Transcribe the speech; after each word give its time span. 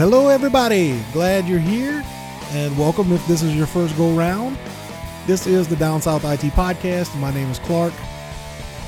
Hello, 0.00 0.28
everybody. 0.28 0.98
Glad 1.12 1.46
you're 1.46 1.58
here, 1.58 2.02
and 2.52 2.78
welcome 2.78 3.12
if 3.12 3.26
this 3.26 3.42
is 3.42 3.54
your 3.54 3.66
first 3.66 3.94
go 3.98 4.10
round. 4.12 4.56
This 5.26 5.46
is 5.46 5.68
the 5.68 5.76
Down 5.76 6.00
South 6.00 6.24
IT 6.24 6.40
Podcast. 6.54 7.14
My 7.20 7.30
name 7.30 7.50
is 7.50 7.58
Clark. 7.58 7.92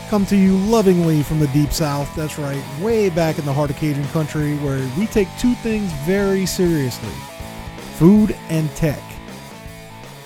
Come 0.09 0.25
to 0.25 0.37
you 0.39 0.57
lovingly 0.57 1.23
from 1.23 1.39
the 1.39 1.49
Deep 1.49 1.71
South. 1.71 2.09
That's 2.17 2.39
right, 2.39 2.65
way 2.81 3.11
back 3.11 3.39
in 3.39 3.45
the 3.45 3.53
heart 3.53 3.69
of 3.69 3.77
Cajun 3.77 4.07
country, 4.09 4.57
where 4.61 4.79
we 4.99 5.05
take 5.07 5.29
two 5.39 5.53
things 5.57 5.93
very 6.07 6.47
seriously 6.47 7.13
food 7.99 8.35
and 8.49 8.71
tech. 8.71 9.03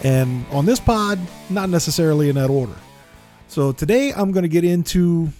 And 0.05 0.47
on 0.53 0.67
this 0.67 0.79
pod, 0.79 1.19
not 1.51 1.69
necessarily 1.69 2.29
in 2.29 2.37
that 2.37 2.49
order. 2.49 2.77
So 3.49 3.73
today 3.73 4.13
I'm 4.13 4.31
going 4.31 4.45
to 4.45 4.49
get 4.49 4.63
into 4.63 5.31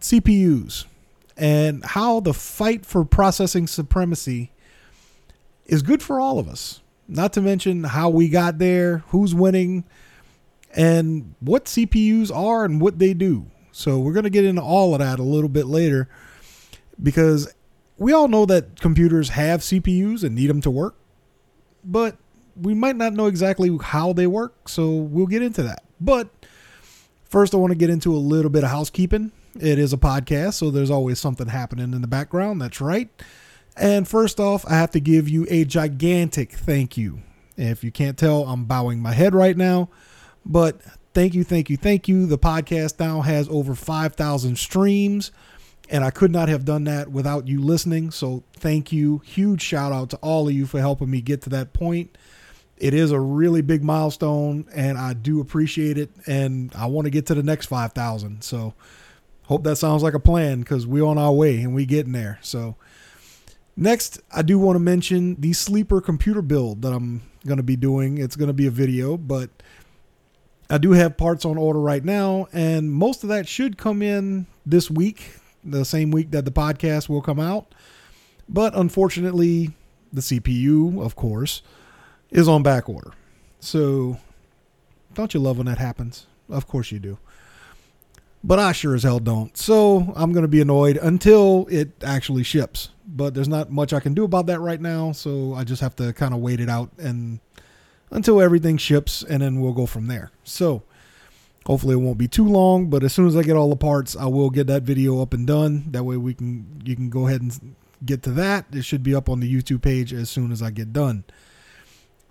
CPUs 0.00 0.86
and 1.36 1.84
how 1.84 2.18
the 2.18 2.34
fight 2.34 2.84
for 2.84 3.04
processing 3.04 3.68
supremacy 3.68 4.50
is 5.68 5.82
good 5.82 6.02
for 6.02 6.18
all 6.18 6.38
of 6.38 6.48
us. 6.48 6.80
Not 7.06 7.32
to 7.34 7.40
mention 7.40 7.84
how 7.84 8.08
we 8.10 8.28
got 8.28 8.58
there, 8.58 8.98
who's 9.08 9.34
winning, 9.34 9.84
and 10.74 11.34
what 11.40 11.66
CPUs 11.66 12.34
are 12.34 12.64
and 12.64 12.80
what 12.80 12.98
they 12.98 13.14
do. 13.14 13.46
So 13.72 13.98
we're 13.98 14.12
going 14.12 14.24
to 14.24 14.30
get 14.30 14.44
into 14.44 14.62
all 14.62 14.94
of 14.94 15.00
that 15.00 15.18
a 15.18 15.22
little 15.22 15.48
bit 15.48 15.66
later 15.66 16.08
because 17.00 17.54
we 17.96 18.12
all 18.12 18.28
know 18.28 18.44
that 18.46 18.80
computers 18.80 19.30
have 19.30 19.60
CPUs 19.60 20.24
and 20.24 20.34
need 20.34 20.48
them 20.48 20.60
to 20.62 20.70
work, 20.70 20.96
but 21.84 22.16
we 22.60 22.74
might 22.74 22.96
not 22.96 23.12
know 23.12 23.26
exactly 23.26 23.76
how 23.80 24.12
they 24.12 24.26
work, 24.26 24.68
so 24.68 24.90
we'll 24.90 25.26
get 25.26 25.42
into 25.42 25.62
that. 25.62 25.84
But 26.00 26.28
first, 27.24 27.54
I 27.54 27.56
want 27.56 27.72
to 27.72 27.78
get 27.78 27.90
into 27.90 28.14
a 28.14 28.18
little 28.18 28.50
bit 28.50 28.64
of 28.64 28.70
housekeeping. 28.70 29.32
It 29.60 29.78
is 29.78 29.92
a 29.92 29.96
podcast, 29.96 30.54
so 30.54 30.70
there's 30.70 30.90
always 30.90 31.18
something 31.18 31.48
happening 31.48 31.92
in 31.92 32.00
the 32.00 32.08
background. 32.08 32.60
That's 32.60 32.80
right. 32.80 33.08
And 33.78 34.08
first 34.08 34.40
off, 34.40 34.64
I 34.66 34.74
have 34.74 34.90
to 34.92 35.00
give 35.00 35.28
you 35.28 35.46
a 35.48 35.64
gigantic 35.64 36.52
thank 36.52 36.96
you. 36.96 37.20
If 37.56 37.82
you 37.82 37.90
can't 37.90 38.16
tell, 38.16 38.44
I'm 38.44 38.64
bowing 38.64 39.00
my 39.00 39.12
head 39.12 39.34
right 39.34 39.56
now, 39.56 39.88
but 40.46 40.80
thank 41.12 41.34
you, 41.34 41.42
thank 41.42 41.68
you, 41.70 41.76
thank 41.76 42.06
you. 42.06 42.26
The 42.26 42.38
podcast 42.38 43.00
now 43.00 43.20
has 43.22 43.48
over 43.48 43.74
5,000 43.74 44.56
streams, 44.56 45.32
and 45.90 46.04
I 46.04 46.10
could 46.10 46.30
not 46.30 46.48
have 46.48 46.64
done 46.64 46.84
that 46.84 47.10
without 47.10 47.48
you 47.48 47.60
listening. 47.60 48.10
So 48.10 48.44
thank 48.54 48.92
you. 48.92 49.18
Huge 49.24 49.60
shout 49.60 49.92
out 49.92 50.10
to 50.10 50.16
all 50.18 50.48
of 50.48 50.54
you 50.54 50.66
for 50.66 50.78
helping 50.78 51.10
me 51.10 51.20
get 51.20 51.42
to 51.42 51.50
that 51.50 51.72
point. 51.72 52.16
It 52.76 52.94
is 52.94 53.10
a 53.10 53.18
really 53.18 53.60
big 53.62 53.82
milestone, 53.82 54.66
and 54.72 54.96
I 54.96 55.12
do 55.14 55.40
appreciate 55.40 55.98
it. 55.98 56.10
And 56.26 56.72
I 56.76 56.86
want 56.86 57.06
to 57.06 57.10
get 57.10 57.26
to 57.26 57.34
the 57.34 57.42
next 57.42 57.66
5,000. 57.66 58.44
So 58.44 58.74
hope 59.46 59.64
that 59.64 59.76
sounds 59.76 60.04
like 60.04 60.14
a 60.14 60.20
plan 60.20 60.60
because 60.60 60.86
we're 60.86 61.04
on 61.04 61.18
our 61.18 61.32
way 61.32 61.60
and 61.60 61.74
we're 61.74 61.86
getting 61.86 62.12
there. 62.12 62.38
So 62.40 62.76
Next, 63.80 64.20
I 64.34 64.42
do 64.42 64.58
want 64.58 64.74
to 64.74 64.80
mention 64.80 65.36
the 65.36 65.52
sleeper 65.52 66.00
computer 66.00 66.42
build 66.42 66.82
that 66.82 66.92
I'm 66.92 67.22
going 67.46 67.58
to 67.58 67.62
be 67.62 67.76
doing. 67.76 68.18
It's 68.18 68.34
going 68.34 68.48
to 68.48 68.52
be 68.52 68.66
a 68.66 68.72
video, 68.72 69.16
but 69.16 69.50
I 70.68 70.78
do 70.78 70.90
have 70.92 71.16
parts 71.16 71.44
on 71.44 71.56
order 71.56 71.80
right 71.80 72.04
now, 72.04 72.48
and 72.52 72.90
most 72.90 73.22
of 73.22 73.28
that 73.28 73.46
should 73.46 73.78
come 73.78 74.02
in 74.02 74.48
this 74.66 74.90
week, 74.90 75.36
the 75.62 75.84
same 75.84 76.10
week 76.10 76.32
that 76.32 76.44
the 76.44 76.50
podcast 76.50 77.08
will 77.08 77.22
come 77.22 77.38
out. 77.38 77.72
But 78.48 78.74
unfortunately, 78.74 79.70
the 80.12 80.22
CPU, 80.22 81.00
of 81.00 81.14
course, 81.14 81.62
is 82.30 82.48
on 82.48 82.64
back 82.64 82.88
order. 82.88 83.12
So, 83.60 84.18
don't 85.14 85.32
you 85.34 85.38
love 85.38 85.58
when 85.58 85.66
that 85.66 85.78
happens? 85.78 86.26
Of 86.50 86.66
course 86.66 86.90
you 86.90 86.98
do 86.98 87.16
but 88.44 88.58
I 88.58 88.72
sure 88.72 88.94
as 88.94 89.02
hell 89.02 89.18
don't. 89.18 89.56
So 89.56 90.12
I'm 90.14 90.32
going 90.32 90.42
to 90.42 90.48
be 90.48 90.60
annoyed 90.60 90.96
until 90.96 91.66
it 91.70 91.90
actually 92.04 92.44
ships. 92.44 92.90
But 93.10 93.34
there's 93.34 93.48
not 93.48 93.70
much 93.70 93.94
I 93.94 94.00
can 94.00 94.12
do 94.12 94.24
about 94.24 94.46
that 94.46 94.60
right 94.60 94.80
now, 94.80 95.12
so 95.12 95.54
I 95.54 95.64
just 95.64 95.80
have 95.80 95.96
to 95.96 96.12
kind 96.12 96.34
of 96.34 96.40
wait 96.40 96.60
it 96.60 96.68
out 96.68 96.90
and 96.98 97.40
until 98.10 98.40
everything 98.40 98.76
ships, 98.76 99.22
and 99.22 99.42
then 99.42 99.60
we'll 99.60 99.72
go 99.72 99.86
from 99.86 100.06
there. 100.06 100.30
So 100.44 100.82
hopefully 101.66 101.94
it 101.94 101.98
won't 101.98 102.18
be 102.18 102.28
too 102.28 102.46
long. 102.46 102.90
But 102.90 103.04
as 103.04 103.12
soon 103.12 103.26
as 103.26 103.36
I 103.36 103.42
get 103.42 103.56
all 103.56 103.70
the 103.70 103.76
parts, 103.76 104.16
I 104.16 104.26
will 104.26 104.50
get 104.50 104.66
that 104.66 104.82
video 104.82 105.22
up 105.22 105.32
and 105.32 105.46
done. 105.46 105.84
That 105.90 106.04
way 106.04 106.16
we 106.16 106.34
can 106.34 106.82
you 106.84 106.96
can 106.96 107.10
go 107.10 107.26
ahead 107.28 107.42
and 107.42 107.74
get 108.04 108.22
to 108.24 108.30
that. 108.32 108.66
It 108.72 108.84
should 108.84 109.02
be 109.02 109.14
up 109.14 109.28
on 109.28 109.40
the 109.40 109.52
YouTube 109.52 109.82
page 109.82 110.12
as 110.12 110.30
soon 110.30 110.52
as 110.52 110.62
I 110.62 110.70
get 110.70 110.92
done. 110.92 111.24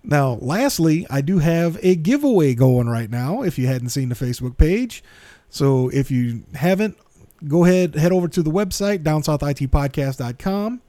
Now, 0.04 0.38
lastly, 0.40 1.06
I 1.10 1.20
do 1.20 1.38
have 1.38 1.78
a 1.82 1.96
giveaway 1.96 2.54
going 2.54 2.88
right 2.88 3.10
now. 3.10 3.42
If 3.42 3.58
you 3.58 3.66
hadn't 3.66 3.90
seen 3.90 4.08
the 4.08 4.14
Facebook 4.14 4.56
page, 4.56 5.02
so 5.50 5.88
if 5.88 6.10
you 6.10 6.44
haven't, 6.54 6.96
go 7.46 7.64
ahead, 7.64 7.94
head 7.94 8.12
over 8.12 8.28
to 8.28 8.42
the 8.42 8.50
website, 8.50 9.02
downsouthitpodcast.com. 9.02 10.80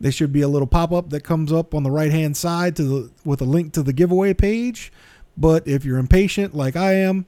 There 0.00 0.12
should 0.12 0.32
be 0.32 0.42
a 0.42 0.48
little 0.48 0.66
pop 0.66 0.92
up 0.92 1.10
that 1.10 1.22
comes 1.22 1.52
up 1.52 1.74
on 1.74 1.82
the 1.82 1.90
right 1.90 2.10
hand 2.10 2.36
side 2.36 2.76
to 2.76 2.82
the, 2.82 3.10
with 3.24 3.40
a 3.40 3.44
link 3.44 3.72
to 3.74 3.82
the 3.82 3.92
giveaway 3.92 4.34
page. 4.34 4.92
But 5.36 5.66
if 5.66 5.84
you're 5.84 5.98
impatient 5.98 6.54
like 6.54 6.76
I 6.76 6.94
am, 6.94 7.26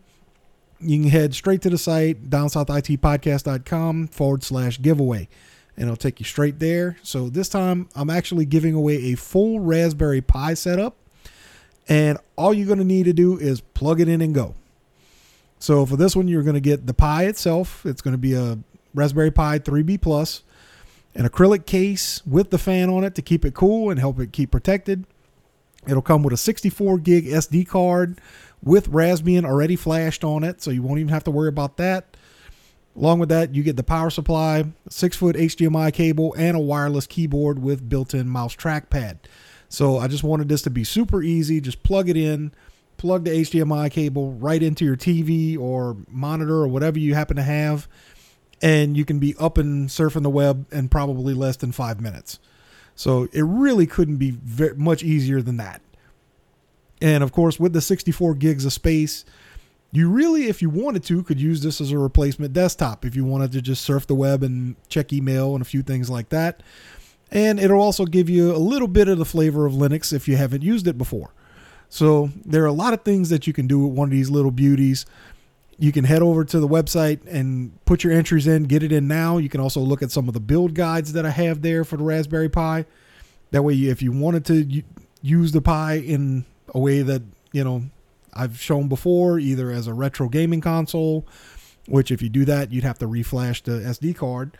you 0.80 1.00
can 1.00 1.10
head 1.10 1.34
straight 1.34 1.62
to 1.62 1.70
the 1.70 1.78
site, 1.78 2.28
downsouthitpodcast.com 2.28 4.08
forward 4.08 4.42
slash 4.42 4.80
giveaway, 4.80 5.28
and 5.76 5.84
it'll 5.84 5.96
take 5.96 6.20
you 6.20 6.26
straight 6.26 6.58
there. 6.58 6.98
So 7.02 7.28
this 7.28 7.48
time 7.48 7.88
I'm 7.94 8.10
actually 8.10 8.44
giving 8.44 8.74
away 8.74 8.96
a 9.12 9.14
full 9.14 9.60
Raspberry 9.60 10.20
Pi 10.20 10.54
setup, 10.54 10.96
and 11.88 12.18
all 12.36 12.52
you're 12.52 12.66
going 12.66 12.78
to 12.78 12.84
need 12.84 13.04
to 13.04 13.12
do 13.12 13.38
is 13.38 13.60
plug 13.60 14.00
it 14.00 14.08
in 14.08 14.20
and 14.20 14.34
go. 14.34 14.54
So 15.58 15.86
for 15.86 15.96
this 15.96 16.14
one, 16.14 16.28
you're 16.28 16.42
going 16.42 16.54
to 16.54 16.60
get 16.60 16.86
the 16.86 16.94
Pi 16.94 17.24
itself. 17.24 17.84
It's 17.86 18.02
going 18.02 18.12
to 18.12 18.18
be 18.18 18.34
a 18.34 18.58
Raspberry 18.94 19.30
Pi 19.30 19.58
3B 19.58 20.00
Plus, 20.00 20.42
an 21.14 21.28
acrylic 21.28 21.66
case 21.66 22.24
with 22.26 22.50
the 22.50 22.58
fan 22.58 22.88
on 22.90 23.04
it 23.04 23.14
to 23.14 23.22
keep 23.22 23.44
it 23.44 23.54
cool 23.54 23.90
and 23.90 23.98
help 23.98 24.20
it 24.20 24.32
keep 24.32 24.50
protected. 24.50 25.04
It'll 25.86 26.02
come 26.02 26.22
with 26.22 26.34
a 26.34 26.38
64 26.38 26.98
gig 26.98 27.26
SD 27.26 27.66
card 27.68 28.20
with 28.62 28.90
Raspbian 28.90 29.44
already 29.44 29.76
flashed 29.76 30.24
on 30.24 30.42
it, 30.42 30.60
so 30.60 30.70
you 30.70 30.82
won't 30.82 30.98
even 30.98 31.12
have 31.12 31.24
to 31.24 31.30
worry 31.30 31.48
about 31.48 31.76
that. 31.76 32.16
Along 32.96 33.18
with 33.18 33.28
that, 33.28 33.54
you 33.54 33.62
get 33.62 33.76
the 33.76 33.82
power 33.82 34.10
supply, 34.10 34.64
six 34.88 35.16
foot 35.16 35.36
HDMI 35.36 35.92
cable, 35.92 36.34
and 36.36 36.56
a 36.56 36.60
wireless 36.60 37.06
keyboard 37.06 37.58
with 37.58 37.88
built 37.88 38.14
in 38.14 38.28
mouse 38.28 38.56
trackpad. 38.56 39.18
So 39.68 39.98
I 39.98 40.08
just 40.08 40.24
wanted 40.24 40.48
this 40.48 40.62
to 40.62 40.70
be 40.70 40.82
super 40.82 41.22
easy. 41.22 41.60
Just 41.60 41.82
plug 41.82 42.08
it 42.08 42.16
in, 42.16 42.52
plug 42.96 43.24
the 43.24 43.30
HDMI 43.30 43.90
cable 43.90 44.32
right 44.32 44.62
into 44.62 44.84
your 44.84 44.96
TV 44.96 45.58
or 45.58 45.96
monitor 46.08 46.54
or 46.54 46.68
whatever 46.68 46.98
you 46.98 47.14
happen 47.14 47.36
to 47.36 47.42
have, 47.42 47.88
and 48.62 48.96
you 48.96 49.04
can 49.04 49.18
be 49.18 49.34
up 49.38 49.58
and 49.58 49.88
surfing 49.88 50.22
the 50.22 50.30
web 50.30 50.66
in 50.72 50.88
probably 50.88 51.34
less 51.34 51.56
than 51.56 51.72
five 51.72 52.00
minutes. 52.00 52.38
So 52.94 53.28
it 53.32 53.42
really 53.42 53.86
couldn't 53.86 54.16
be 54.16 54.30
very, 54.30 54.74
much 54.74 55.02
easier 55.02 55.42
than 55.42 55.58
that. 55.58 55.82
And 57.00 57.22
of 57.22 57.32
course, 57.32 57.60
with 57.60 57.74
the 57.74 57.82
64 57.82 58.34
gigs 58.34 58.64
of 58.64 58.72
space, 58.72 59.24
you 59.92 60.10
really, 60.10 60.46
if 60.46 60.62
you 60.62 60.70
wanted 60.70 61.04
to, 61.04 61.22
could 61.22 61.40
use 61.40 61.62
this 61.62 61.80
as 61.80 61.92
a 61.92 61.98
replacement 61.98 62.54
desktop 62.54 63.04
if 63.04 63.14
you 63.14 63.24
wanted 63.24 63.52
to 63.52 63.62
just 63.62 63.84
surf 63.84 64.06
the 64.06 64.14
web 64.14 64.42
and 64.42 64.76
check 64.88 65.12
email 65.12 65.54
and 65.54 65.62
a 65.62 65.66
few 65.66 65.82
things 65.82 66.08
like 66.10 66.30
that. 66.30 66.62
And 67.30 67.58
it'll 67.58 67.80
also 67.80 68.06
give 68.06 68.30
you 68.30 68.54
a 68.54 68.58
little 68.58 68.88
bit 68.88 69.08
of 69.08 69.18
the 69.18 69.24
flavor 69.24 69.66
of 69.66 69.74
Linux 69.74 70.12
if 70.12 70.28
you 70.28 70.36
haven't 70.36 70.62
used 70.62 70.86
it 70.86 70.96
before. 70.96 71.32
So 71.88 72.30
there 72.44 72.62
are 72.62 72.66
a 72.66 72.72
lot 72.72 72.92
of 72.92 73.02
things 73.02 73.28
that 73.30 73.46
you 73.46 73.52
can 73.52 73.66
do 73.66 73.86
with 73.86 73.96
one 73.96 74.08
of 74.08 74.12
these 74.12 74.30
little 74.30 74.50
beauties. 74.50 75.06
You 75.78 75.92
can 75.92 76.04
head 76.04 76.22
over 76.22 76.44
to 76.44 76.58
the 76.58 76.68
website 76.68 77.20
and 77.26 77.72
put 77.84 78.02
your 78.02 78.12
entries 78.12 78.46
in, 78.46 78.64
get 78.64 78.82
it 78.82 78.92
in 78.92 79.06
now. 79.06 79.38
You 79.38 79.48
can 79.48 79.60
also 79.60 79.80
look 79.80 80.02
at 80.02 80.10
some 80.10 80.28
of 80.28 80.34
the 80.34 80.40
build 80.40 80.74
guides 80.74 81.12
that 81.12 81.26
I 81.26 81.30
have 81.30 81.62
there 81.62 81.84
for 81.84 81.96
the 81.96 82.04
Raspberry 82.04 82.48
Pi. 82.48 82.86
That 83.50 83.62
way, 83.62 83.74
if 83.74 84.02
you 84.02 84.12
wanted 84.12 84.44
to 84.46 84.82
use 85.22 85.52
the 85.52 85.60
Pi 85.60 85.94
in 85.94 86.44
a 86.74 86.78
way 86.78 87.02
that, 87.02 87.22
you 87.52 87.62
know, 87.62 87.84
I've 88.32 88.60
shown 88.60 88.88
before, 88.88 89.38
either 89.38 89.70
as 89.70 89.86
a 89.86 89.94
retro 89.94 90.28
gaming 90.28 90.60
console, 90.60 91.26
which 91.86 92.10
if 92.10 92.20
you 92.20 92.28
do 92.28 92.44
that, 92.44 92.72
you'd 92.72 92.84
have 92.84 92.98
to 92.98 93.06
reflash 93.06 93.62
the 93.62 93.80
SD 93.88 94.16
card. 94.16 94.56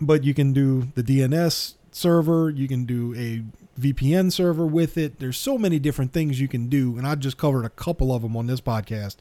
But 0.00 0.24
you 0.24 0.34
can 0.34 0.52
do 0.52 0.88
the 0.94 1.02
DNS 1.02 1.74
server, 1.94 2.50
you 2.50 2.66
can 2.66 2.84
do 2.84 3.14
a 3.14 3.42
VPN 3.80 4.32
server 4.32 4.66
with 4.66 4.98
it. 4.98 5.20
There's 5.20 5.38
so 5.38 5.56
many 5.56 5.78
different 5.78 6.12
things 6.12 6.40
you 6.40 6.48
can 6.48 6.68
do, 6.68 6.98
and 6.98 7.06
I 7.06 7.14
just 7.14 7.38
covered 7.38 7.64
a 7.64 7.70
couple 7.70 8.12
of 8.12 8.22
them 8.22 8.36
on 8.36 8.46
this 8.46 8.60
podcast. 8.60 9.16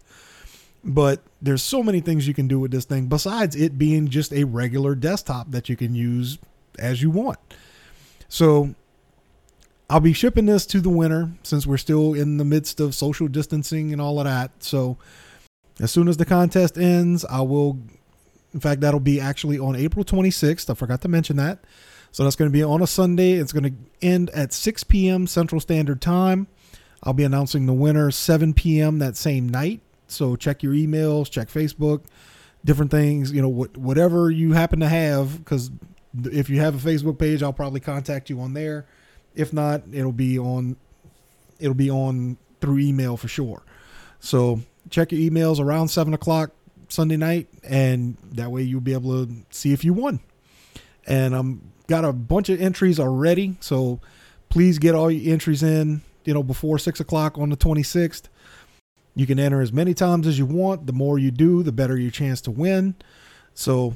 But 0.84 1.22
there's 1.42 1.64
so 1.64 1.82
many 1.82 2.02
things 2.02 2.28
you 2.28 2.34
can 2.34 2.48
do 2.48 2.60
with 2.60 2.72
this 2.72 2.84
thing 2.84 3.06
besides 3.08 3.56
it 3.56 3.78
being 3.78 4.10
just 4.10 4.34
a 4.34 4.44
regular 4.44 4.96
desktop 4.96 5.52
that 5.52 5.70
you 5.70 5.78
can 5.78 5.96
use 5.96 6.40
as 6.78 7.02
you 7.02 7.10
want. 7.10 7.40
So 8.28 8.76
I'll 9.90 10.02
be 10.02 10.12
shipping 10.12 10.46
this 10.46 10.66
to 10.68 10.82
the 10.82 10.90
winner 10.90 11.32
since 11.44 11.66
we're 11.66 11.78
still 11.78 12.14
in 12.14 12.38
the 12.38 12.44
midst 12.44 12.82
of 12.82 12.96
social 12.96 13.30
distancing 13.30 13.94
and 13.94 14.02
all 14.02 14.20
of 14.20 14.26
that. 14.26 14.52
So 14.60 14.98
as 15.80 15.92
soon 15.92 16.10
as 16.10 16.18
the 16.18 16.26
contest 16.26 16.78
ends, 16.78 17.24
I 17.26 17.42
will 17.42 17.80
in 18.54 18.60
fact 18.60 18.82
that'll 18.82 19.00
be 19.00 19.22
actually 19.22 19.60
on 19.60 19.76
April 19.78 20.04
26th. 20.04 20.70
I 20.70 20.74
forgot 20.74 21.02
to 21.02 21.08
mention 21.08 21.38
that. 21.38 21.60
So 22.14 22.24
that's 22.24 22.36
going 22.36 22.50
to 22.50 22.54
be 22.54 22.64
on 22.64 22.82
a 22.84 22.88
Sunday. 22.88 23.34
It's 23.34 23.52
going 23.52 23.64
to 23.64 24.06
end 24.06 24.30
at 24.30 24.54
6 24.54 24.84
p.m. 24.84 25.26
Central 25.26 25.60
Standard 25.60 26.00
Time. 26.00 26.46
I'll 27.02 27.14
be 27.14 27.24
announcing 27.24 27.66
the 27.66 27.74
winner 27.74 28.12
7 28.12 28.54
p.m. 28.54 29.00
that 29.00 29.18
same 29.18 29.50
night. 29.50 29.82
So 30.08 30.36
check 30.36 30.62
your 30.62 30.74
emails, 30.74 31.30
check 31.30 31.50
Facebook, 31.50 32.04
different 32.64 32.92
things, 32.92 33.32
you 33.32 33.42
know, 33.42 33.50
whatever 33.50 34.30
you 34.30 34.54
happen 34.54 34.80
to 34.82 34.88
have, 34.88 35.40
because 35.40 35.72
if 36.26 36.52
you 36.52 36.60
have 36.60 36.76
a 36.76 36.90
Facebook 36.90 37.18
page, 37.18 37.42
I'll 37.42 37.52
probably 37.52 37.80
contact 37.80 38.30
you 38.30 38.40
on 38.42 38.54
there. 38.54 38.86
If 39.34 39.52
not, 39.52 39.82
it'll 39.92 40.12
be 40.12 40.38
on 40.38 40.78
it'll 41.60 41.74
be 41.74 41.90
on 41.90 42.38
through 42.62 42.78
email 42.78 43.18
for 43.18 43.28
sure. 43.28 43.64
So 44.20 44.62
check 44.92 45.12
your 45.12 45.20
emails 45.20 45.60
around 45.60 45.88
seven 45.88 46.14
o'clock 46.14 46.52
Sunday 46.90 47.18
night, 47.18 47.48
and 47.64 48.18
that 48.34 48.52
way 48.52 48.62
you'll 48.62 48.82
be 48.82 48.94
able 48.94 49.26
to 49.26 49.34
see 49.50 49.74
if 49.74 49.84
you 49.84 49.94
won. 49.94 50.20
And 51.08 51.34
I'm 51.34 51.73
got 51.88 52.06
a 52.06 52.14
bunch 52.14 52.50
of 52.50 52.62
entries 52.62 53.00
already, 53.00 53.58
so 53.60 54.00
please 54.50 54.80
get 54.80 54.96
all 54.96 55.12
your 55.12 55.34
entries 55.34 55.64
in. 55.64 56.02
You 56.26 56.34
know 56.34 56.44
before 56.44 56.80
six 56.80 57.00
o'clock 57.00 57.38
on 57.38 57.50
the 57.50 57.58
26th. 57.58 58.24
You 59.16 59.28
can 59.28 59.40
enter 59.40 59.62
as 59.62 59.72
many 59.72 59.94
times 59.94 60.26
as 60.26 60.40
you 60.40 60.46
want. 60.46 60.88
The 60.88 60.94
more 60.94 61.20
you 61.20 61.32
do, 61.32 61.62
the 61.64 61.72
better 61.72 61.98
your 61.98 62.12
chance 62.12 62.42
to 62.42 62.52
win. 62.52 62.96
So 63.54 63.96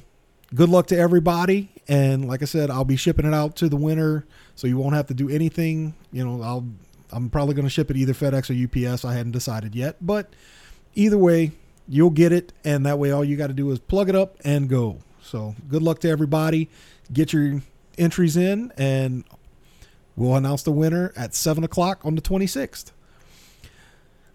good 0.53 0.69
luck 0.69 0.87
to 0.87 0.97
everybody. 0.97 1.69
And 1.87 2.27
like 2.27 2.41
I 2.41 2.45
said, 2.45 2.69
I'll 2.69 2.85
be 2.85 2.97
shipping 2.97 3.25
it 3.25 3.33
out 3.33 3.55
to 3.57 3.69
the 3.69 3.77
winner, 3.77 4.25
so 4.55 4.67
you 4.67 4.77
won't 4.77 4.95
have 4.95 5.07
to 5.07 5.13
do 5.13 5.29
anything. 5.29 5.95
You 6.11 6.25
know, 6.25 6.41
I'll 6.43 6.67
I'm 7.11 7.29
probably 7.29 7.53
going 7.53 7.65
to 7.65 7.69
ship 7.69 7.89
it 7.89 7.97
either 7.97 8.13
FedEx 8.13 8.49
or 8.49 8.89
UPS. 8.89 9.05
I 9.05 9.13
hadn't 9.13 9.31
decided 9.31 9.75
yet, 9.75 9.95
but 10.01 10.33
either 10.95 11.17
way, 11.17 11.51
you'll 11.87 12.09
get 12.09 12.31
it, 12.31 12.51
and 12.65 12.85
that 12.85 12.99
way 12.99 13.11
all 13.11 13.23
you 13.23 13.37
got 13.37 13.47
to 13.47 13.53
do 13.53 13.71
is 13.71 13.79
plug 13.79 14.09
it 14.09 14.15
up 14.15 14.35
and 14.43 14.67
go. 14.67 14.97
So 15.21 15.55
good 15.69 15.81
luck 15.81 15.99
to 15.99 16.09
everybody. 16.09 16.69
Get 17.11 17.31
your 17.31 17.61
entries 17.97 18.37
in, 18.37 18.71
and 18.77 19.23
we'll 20.15 20.35
announce 20.35 20.63
the 20.63 20.71
winner 20.71 21.13
at 21.15 21.33
seven 21.33 21.63
o'clock 21.63 22.05
on 22.05 22.15
the 22.15 22.21
26th. 22.21 22.91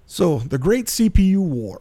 So 0.06 0.38
the 0.38 0.58
Great 0.58 0.86
CPU 0.86 1.38
War. 1.38 1.80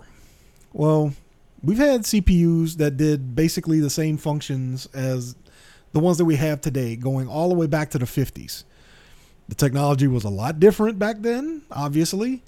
Well, 0.74 1.14
we've 1.62 1.78
had 1.78 2.02
CPUs 2.04 2.78
that 2.78 2.98
did 2.98 3.36
basically 3.36 3.80
the 3.80 3.90
same 3.90 4.18
functions 4.18 4.86
as 4.94 5.36
the 5.92 6.00
ones 6.00 6.18
that 6.18 6.26
we 6.26 6.38
have 6.38 6.62
today, 6.62 6.96
going 6.96 7.28
all 7.28 7.50
the 7.50 7.56
way 7.56 7.68
back 7.68 7.90
to 7.92 7.98
the 7.98 8.06
50s. 8.06 8.64
The 9.50 9.56
technology 9.56 10.08
was 10.08 10.24
a 10.24 10.30
lot 10.30 10.60
different 10.60 10.98
back 10.98 11.18
then, 11.20 11.64
obviously, 11.70 12.42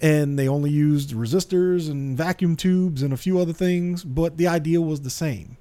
and 0.00 0.38
they 0.38 0.46
only 0.46 0.70
used 0.70 1.12
resistors 1.12 1.90
and 1.90 2.16
vacuum 2.16 2.54
tubes 2.54 3.00
and 3.02 3.12
a 3.12 3.16
few 3.16 3.38
other 3.38 3.54
things, 3.54 4.04
but 4.04 4.36
the 4.36 4.46
idea 4.46 4.80
was 4.80 5.00
the 5.00 5.10
same. 5.10 5.56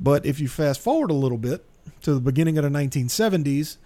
But 0.00 0.26
if 0.26 0.40
you 0.40 0.48
fast 0.48 0.80
forward 0.80 1.10
a 1.10 1.14
little 1.14 1.38
bit 1.38 1.64
to 2.02 2.14
the 2.14 2.20
beginning 2.20 2.58
of 2.58 2.64
the 2.64 2.70
1970s, 2.70 3.76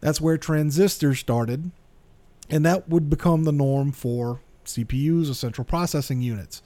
that's 0.00 0.20
where 0.20 0.36
transistors 0.36 1.18
started, 1.18 1.70
and 2.50 2.64
that 2.66 2.88
would 2.88 3.08
become 3.08 3.44
the 3.44 3.52
norm 3.52 3.92
for 3.92 4.40
CPUs 4.64 5.30
or 5.30 5.34
central 5.34 5.64
processing 5.64 6.22
units. 6.22 6.62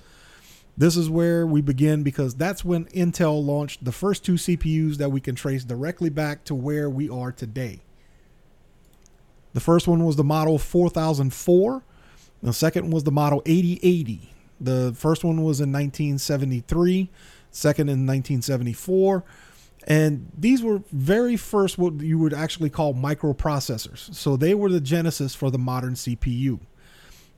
This 0.77 0.97
is 0.97 1.09
where 1.09 1.47
we 1.47 1.63
begin 1.63 2.03
because 2.03 2.35
that's 2.35 2.65
when 2.65 2.85
Intel 2.87 3.45
launched 3.45 3.85
the 3.85 3.93
first 3.93 4.25
two 4.25 4.35
CPUs 4.35 4.97
that 4.97 5.11
we 5.11 5.21
can 5.21 5.35
trace 5.35 5.65
directly 5.65 6.11
back 6.11 6.45
to 6.45 6.55
where 6.55 6.91
we 6.91 7.09
are 7.09 7.33
today. 7.33 7.81
The 9.55 9.61
first 9.61 9.89
one 9.89 10.05
was 10.05 10.17
the 10.17 10.25
Model 10.25 10.59
4004, 10.59 11.83
the 12.43 12.53
second 12.53 12.91
was 12.91 13.05
the 13.05 13.11
Model 13.11 13.43
8080. 13.47 14.33
The 14.61 14.95
first 14.97 15.25
one 15.25 15.43
was 15.43 15.61
in 15.61 15.73
1973, 15.73 17.11
second 17.51 17.89
in 17.89 18.07
1974. 18.07 19.25
And 19.87 20.33
these 20.37 20.63
were 20.63 20.83
very 20.91 21.37
first 21.37 21.79
what 21.79 22.01
you 22.01 22.19
would 22.19 22.35
actually 22.35 22.71
call 22.71 22.93
microprocessors. 22.93 24.13
So 24.15 24.37
they 24.37 24.55
were 24.55 24.69
the 24.69 24.81
genesis 24.81 25.35
for 25.35 25.51
the 25.51 25.59
modern 25.59 25.95
CPU. 25.95 26.59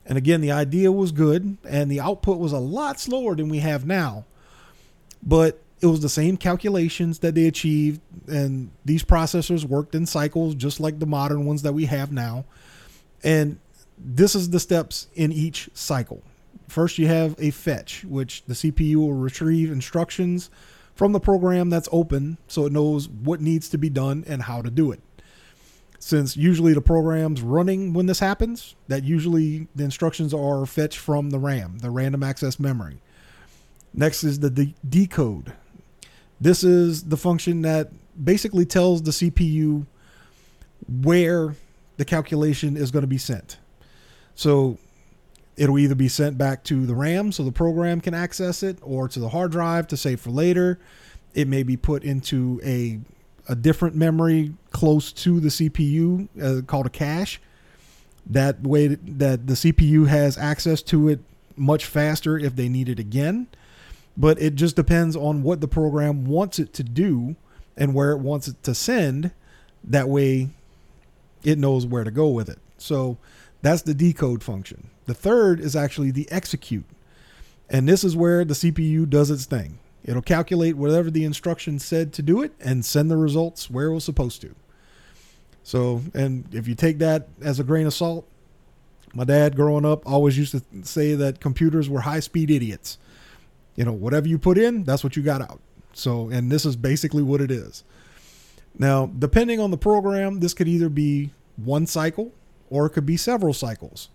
And 0.05 0.17
again, 0.17 0.41
the 0.41 0.51
idea 0.51 0.91
was 0.91 1.11
good, 1.11 1.57
and 1.63 1.91
the 1.91 1.99
output 1.99 2.39
was 2.39 2.51
a 2.51 2.57
lot 2.57 2.99
slower 2.99 3.35
than 3.35 3.49
we 3.49 3.59
have 3.59 3.85
now. 3.85 4.25
But 5.21 5.61
it 5.81 5.85
was 5.85 6.01
the 6.01 6.09
same 6.09 6.37
calculations 6.37 7.19
that 7.19 7.35
they 7.35 7.45
achieved, 7.45 8.01
and 8.27 8.71
these 8.83 9.03
processors 9.03 9.63
worked 9.63 9.93
in 9.93 10.07
cycles 10.07 10.55
just 10.55 10.79
like 10.79 10.97
the 10.97 11.05
modern 11.05 11.45
ones 11.45 11.61
that 11.61 11.73
we 11.73 11.85
have 11.85 12.11
now. 12.11 12.45
And 13.23 13.59
this 13.97 14.33
is 14.33 14.49
the 14.49 14.59
steps 14.59 15.07
in 15.13 15.31
each 15.31 15.69
cycle. 15.75 16.23
First, 16.67 16.97
you 16.97 17.07
have 17.07 17.35
a 17.37 17.51
fetch, 17.51 18.03
which 18.05 18.43
the 18.45 18.53
CPU 18.55 18.95
will 18.95 19.13
retrieve 19.13 19.71
instructions 19.71 20.49
from 20.99 21.13
the 21.13 21.19
program 21.19 21.69
that's 21.69 21.87
open 21.91 22.37
so 22.47 22.65
it 22.65 22.71
knows 22.71 23.07
what 23.07 23.39
needs 23.39 23.69
to 23.69 23.77
be 23.77 23.89
done 23.89 24.23
and 24.27 24.43
how 24.43 24.61
to 24.61 24.69
do 24.69 24.91
it 24.91 25.01
since 25.99 26.37
usually 26.37 26.73
the 26.73 26.81
program's 26.81 27.41
running 27.41 27.93
when 27.93 28.05
this 28.05 28.19
happens, 28.19 28.75
that 28.87 29.03
usually 29.03 29.67
the 29.75 29.83
instructions 29.83 30.33
are 30.33 30.65
fetched 30.65 30.97
from 30.97 31.29
the 31.29 31.37
RAM, 31.37 31.79
the 31.79 31.89
random 31.89 32.23
access 32.23 32.59
memory. 32.59 33.01
Next 33.93 34.23
is 34.23 34.39
the 34.39 34.49
de- 34.49 34.75
decode. 34.87 35.53
This 36.39 36.63
is 36.63 37.03
the 37.03 37.17
function 37.17 37.63
that 37.63 37.91
basically 38.21 38.65
tells 38.65 39.01
the 39.01 39.11
CPU 39.11 39.85
where 40.87 41.55
the 41.97 42.05
calculation 42.05 42.77
is 42.77 42.91
going 42.91 43.03
to 43.03 43.07
be 43.07 43.17
sent. 43.17 43.57
So 44.35 44.77
it'll 45.59 45.77
either 45.77 45.93
be 45.93 46.07
sent 46.07 46.37
back 46.37 46.63
to 46.63 46.85
the 46.85 46.95
RAM 46.95 47.33
so 47.33 47.43
the 47.43 47.51
program 47.51 47.99
can 47.99 48.13
access 48.13 48.63
it 48.63 48.79
or 48.81 49.09
to 49.09 49.19
the 49.19 49.29
hard 49.29 49.51
drive 49.51 49.87
to 49.87 49.97
save 49.97 50.21
for 50.21 50.29
later. 50.29 50.79
It 51.33 51.49
may 51.49 51.63
be 51.63 51.75
put 51.77 52.03
into 52.03 52.61
a 52.63 52.99
a 53.49 53.55
different 53.55 53.95
memory 53.95 54.53
close 54.71 55.11
to 55.11 55.39
the 55.39 55.49
CPU 55.49 56.29
uh, 56.41 56.61
called 56.61 56.85
a 56.85 56.89
cache. 56.89 57.41
That 58.27 58.61
way, 58.61 58.87
that 58.87 59.47
the 59.47 59.55
CPU 59.55 60.07
has 60.07 60.37
access 60.37 60.83
to 60.83 61.09
it 61.09 61.19
much 61.57 61.85
faster 61.85 62.37
if 62.37 62.55
they 62.55 62.69
need 62.69 62.87
it 62.89 62.99
again. 62.99 63.47
But 64.15 64.39
it 64.39 64.53
just 64.53 64.75
depends 64.75 65.15
on 65.15 65.41
what 65.41 65.61
the 65.61 65.67
program 65.67 66.25
wants 66.25 66.59
it 66.59 66.73
to 66.73 66.83
do 66.83 67.35
and 67.75 67.95
where 67.95 68.11
it 68.11 68.19
wants 68.19 68.47
it 68.47 68.61
to 68.63 68.75
send. 68.75 69.31
That 69.83 70.07
way, 70.07 70.49
it 71.43 71.57
knows 71.57 71.87
where 71.87 72.03
to 72.03 72.11
go 72.11 72.27
with 72.27 72.49
it. 72.49 72.59
So 72.77 73.17
that's 73.63 73.81
the 73.81 73.95
decode 73.95 74.43
function. 74.43 74.89
The 75.09 75.15
third 75.15 75.59
is 75.59 75.75
actually 75.75 76.11
the 76.11 76.31
execute. 76.31 76.85
And 77.67 77.89
this 77.89 78.03
is 78.03 78.15
where 78.15 78.45
the 78.45 78.53
CPU 78.53 79.09
does 79.09 79.31
its 79.31 79.45
thing. 79.45 79.79
It'll 80.05 80.21
calculate 80.21 80.77
whatever 80.77 81.09
the 81.09 81.23
instruction 81.23 81.79
said 81.79 82.13
to 82.13 82.21
do 82.21 82.43
it 82.43 82.53
and 82.59 82.85
send 82.85 83.09
the 83.09 83.17
results 83.17 83.71
where 83.71 83.87
it 83.87 83.93
was 83.95 84.03
supposed 84.03 84.39
to. 84.41 84.53
So, 85.63 86.03
and 86.13 86.47
if 86.53 86.67
you 86.67 86.75
take 86.75 86.99
that 86.99 87.27
as 87.41 87.59
a 87.59 87.63
grain 87.63 87.87
of 87.87 87.93
salt, 87.95 88.27
my 89.11 89.23
dad 89.23 89.55
growing 89.55 89.83
up 89.83 90.05
always 90.05 90.37
used 90.37 90.51
to 90.51 90.61
say 90.83 91.15
that 91.15 91.39
computers 91.39 91.89
were 91.89 92.01
high 92.01 92.19
speed 92.19 92.51
idiots. 92.51 92.99
You 93.75 93.85
know, 93.85 93.93
whatever 93.93 94.27
you 94.27 94.37
put 94.37 94.59
in, 94.59 94.83
that's 94.83 95.03
what 95.03 95.15
you 95.15 95.23
got 95.23 95.41
out. 95.41 95.59
So, 95.91 96.29
and 96.29 96.51
this 96.51 96.67
is 96.67 96.75
basically 96.75 97.23
what 97.23 97.41
it 97.41 97.49
is. 97.49 97.83
Now, 98.77 99.07
depending 99.07 99.59
on 99.59 99.71
the 99.71 99.77
program, 99.77 100.39
this 100.39 100.53
could 100.53 100.67
either 100.67 100.87
be 100.87 101.31
one 101.55 101.87
cycle 101.87 102.31
or 102.69 102.85
it 102.85 102.91
could 102.91 103.07
be 103.07 103.17
several 103.17 103.55
cycles. 103.55 104.09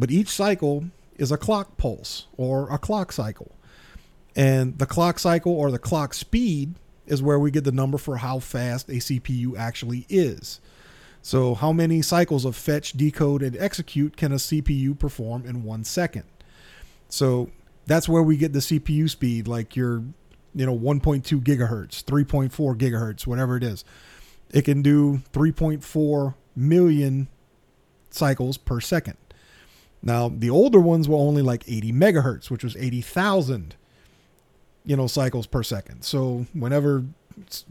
But 0.00 0.10
each 0.10 0.30
cycle 0.30 0.86
is 1.18 1.30
a 1.30 1.36
clock 1.36 1.76
pulse 1.76 2.26
or 2.38 2.72
a 2.72 2.78
clock 2.78 3.12
cycle. 3.12 3.54
And 4.34 4.78
the 4.78 4.86
clock 4.86 5.18
cycle 5.18 5.52
or 5.52 5.70
the 5.70 5.78
clock 5.78 6.14
speed 6.14 6.74
is 7.06 7.22
where 7.22 7.38
we 7.38 7.50
get 7.50 7.64
the 7.64 7.72
number 7.72 7.98
for 7.98 8.16
how 8.16 8.38
fast 8.38 8.88
a 8.88 8.94
CPU 8.94 9.58
actually 9.58 10.06
is. 10.08 10.58
So, 11.20 11.54
how 11.54 11.70
many 11.70 12.00
cycles 12.00 12.46
of 12.46 12.56
fetch, 12.56 12.94
decode, 12.94 13.42
and 13.42 13.54
execute 13.58 14.16
can 14.16 14.32
a 14.32 14.36
CPU 14.36 14.98
perform 14.98 15.44
in 15.44 15.64
one 15.64 15.84
second? 15.84 16.24
So, 17.10 17.50
that's 17.84 18.08
where 18.08 18.22
we 18.22 18.38
get 18.38 18.54
the 18.54 18.60
CPU 18.60 19.10
speed, 19.10 19.46
like 19.46 19.76
your, 19.76 20.02
you 20.54 20.64
know, 20.64 20.74
1.2 20.74 21.42
gigahertz, 21.42 22.02
3.4 22.02 22.74
gigahertz, 22.78 23.26
whatever 23.26 23.58
it 23.58 23.64
is. 23.64 23.84
It 24.50 24.62
can 24.62 24.80
do 24.80 25.20
3.4 25.34 26.34
million 26.56 27.28
cycles 28.08 28.56
per 28.56 28.80
second. 28.80 29.18
Now, 30.02 30.28
the 30.28 30.50
older 30.50 30.80
ones 30.80 31.08
were 31.08 31.16
only 31.16 31.42
like 31.42 31.64
80 31.66 31.92
megahertz, 31.92 32.50
which 32.50 32.64
was 32.64 32.76
80,000 32.76 33.74
you 34.84 34.96
know 34.96 35.06
cycles 35.06 35.46
per 35.46 35.62
second. 35.62 36.02
So 36.02 36.46
whenever 36.52 37.04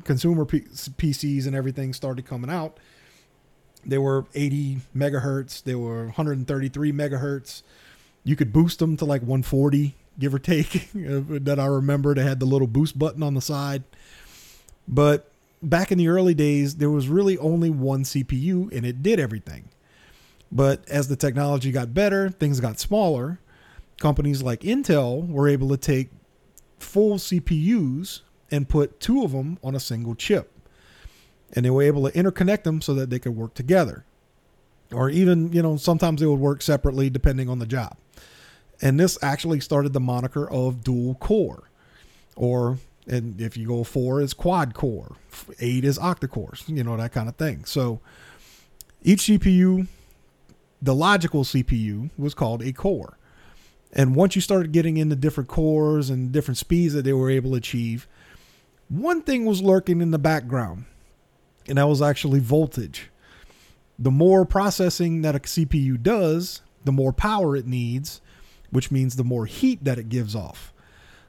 consumer 0.04 0.46
P- 0.46 0.62
PCs 0.62 1.48
and 1.48 1.56
everything 1.56 1.94
started 1.94 2.26
coming 2.26 2.50
out, 2.50 2.80
they 3.86 3.98
were 3.98 4.26
80 4.36 4.80
megahertz, 4.96 5.64
they 5.64 5.76
were 5.76 6.06
133 6.06 6.92
megahertz. 6.92 7.64
You 8.24 8.36
could 8.36 8.52
boost 8.52 8.80
them 8.80 8.98
to 8.98 9.06
like 9.06 9.22
140, 9.22 9.96
give 10.18 10.34
or 10.34 10.40
take. 10.40 10.90
Uh, 11.00 11.22
that 11.28 11.60
I 11.60 11.66
remember, 11.66 12.14
they 12.14 12.24
had 12.24 12.40
the 12.40 12.46
little 12.46 12.68
boost 12.68 13.00
button 13.00 13.24
on 13.24 13.34
the 13.34 13.42
side. 13.42 13.84
But 14.88 15.32
back 15.62 15.92
in 15.92 15.98
the 15.98 16.10
early 16.10 16.34
days, 16.34 16.76
there 16.76 16.90
was 16.90 17.08
really 17.08 17.38
only 17.38 17.70
one 17.70 18.04
CPU 18.04 18.72
and 18.76 18.86
it 18.86 19.02
did 19.02 19.20
everything. 19.20 19.70
But 20.52 20.88
as 20.90 21.08
the 21.08 21.16
technology 21.16 21.72
got 21.72 21.94
better, 21.94 22.30
things 22.30 22.60
got 22.60 22.80
smaller. 22.80 23.40
Companies 24.00 24.42
like 24.42 24.62
Intel 24.62 25.28
were 25.28 25.48
able 25.48 25.70
to 25.70 25.78
take 25.78 26.10
full 26.80 27.18
CPUs 27.18 28.22
and 28.50 28.68
put 28.68 29.00
two 29.00 29.24
of 29.24 29.32
them 29.32 29.60
on 29.64 29.76
a 29.76 29.80
single 29.80 30.16
chip. 30.16 30.52
And 31.54 31.66
they 31.66 31.70
were 31.70 31.84
able 31.84 32.10
to 32.10 32.18
interconnect 32.18 32.64
them 32.64 32.82
so 32.82 32.94
that 32.96 33.10
they 33.10 33.20
could 33.20 33.36
work 33.36 33.54
together. 33.54 34.06
Or 34.92 35.10
even, 35.10 35.52
you 35.54 35.62
know, 35.62 35.78
sometimes 35.78 36.20
they 36.20 36.28
would 36.28 36.40
work 36.40 36.62
separately 36.62 37.10
depending 37.10 37.50
on 37.50 37.60
the 37.60 37.66
job. 37.68 37.98
And 38.82 39.00
this 39.00 39.18
actually 39.22 39.60
started 39.60 39.94
the 39.94 40.00
moniker 40.00 40.50
of 40.50 40.84
dual 40.84 41.16
core. 41.16 41.70
Or 42.36 42.80
And 43.08 43.42
if 43.42 43.58
you 43.58 43.68
go 43.68 43.84
four, 43.84 44.22
it's 44.22 44.34
quad 44.34 44.74
core. 44.74 45.16
Eight 45.60 45.84
is 45.84 45.98
octa 46.00 46.30
cores, 46.30 46.64
you 46.68 46.84
know, 46.84 46.96
that 46.98 47.12
kind 47.12 47.28
of 47.28 47.36
thing. 47.36 47.66
So 47.66 48.00
each 49.02 49.24
CPU, 49.24 49.88
the 50.82 50.96
logical 50.96 51.44
CPU, 51.44 52.10
was 52.18 52.34
called 52.34 52.62
a 52.62 52.72
core. 52.72 53.18
And 53.92 54.16
once 54.16 54.36
you 54.36 54.42
started 54.42 54.72
getting 54.72 54.98
into 54.98 55.16
different 55.16 55.50
cores 55.50 56.10
and 56.10 56.32
different 56.32 56.58
speeds 56.58 56.94
that 56.94 57.04
they 57.04 57.14
were 57.14 57.30
able 57.30 57.52
to 57.52 57.58
achieve, 57.58 58.08
one 58.88 59.22
thing 59.22 59.46
was 59.46 59.62
lurking 59.62 60.02
in 60.02 60.12
the 60.12 60.20
background, 60.20 60.86
and 61.68 61.78
that 61.78 61.88
was 61.88 62.02
actually 62.02 62.40
voltage. 62.40 63.10
The 63.98 64.12
more 64.12 64.46
processing 64.46 65.22
that 65.24 65.36
a 65.36 65.40
CPU 65.40 66.02
does, 66.02 66.62
the 66.86 66.92
more 66.92 67.12
power 67.12 67.56
it 67.56 67.68
needs, 67.68 68.22
which 68.70 68.92
means 68.92 69.16
the 69.16 69.24
more 69.24 69.46
heat 69.46 69.84
that 69.84 70.00
it 70.00 70.10
gives 70.10 70.36
off. 70.36 70.74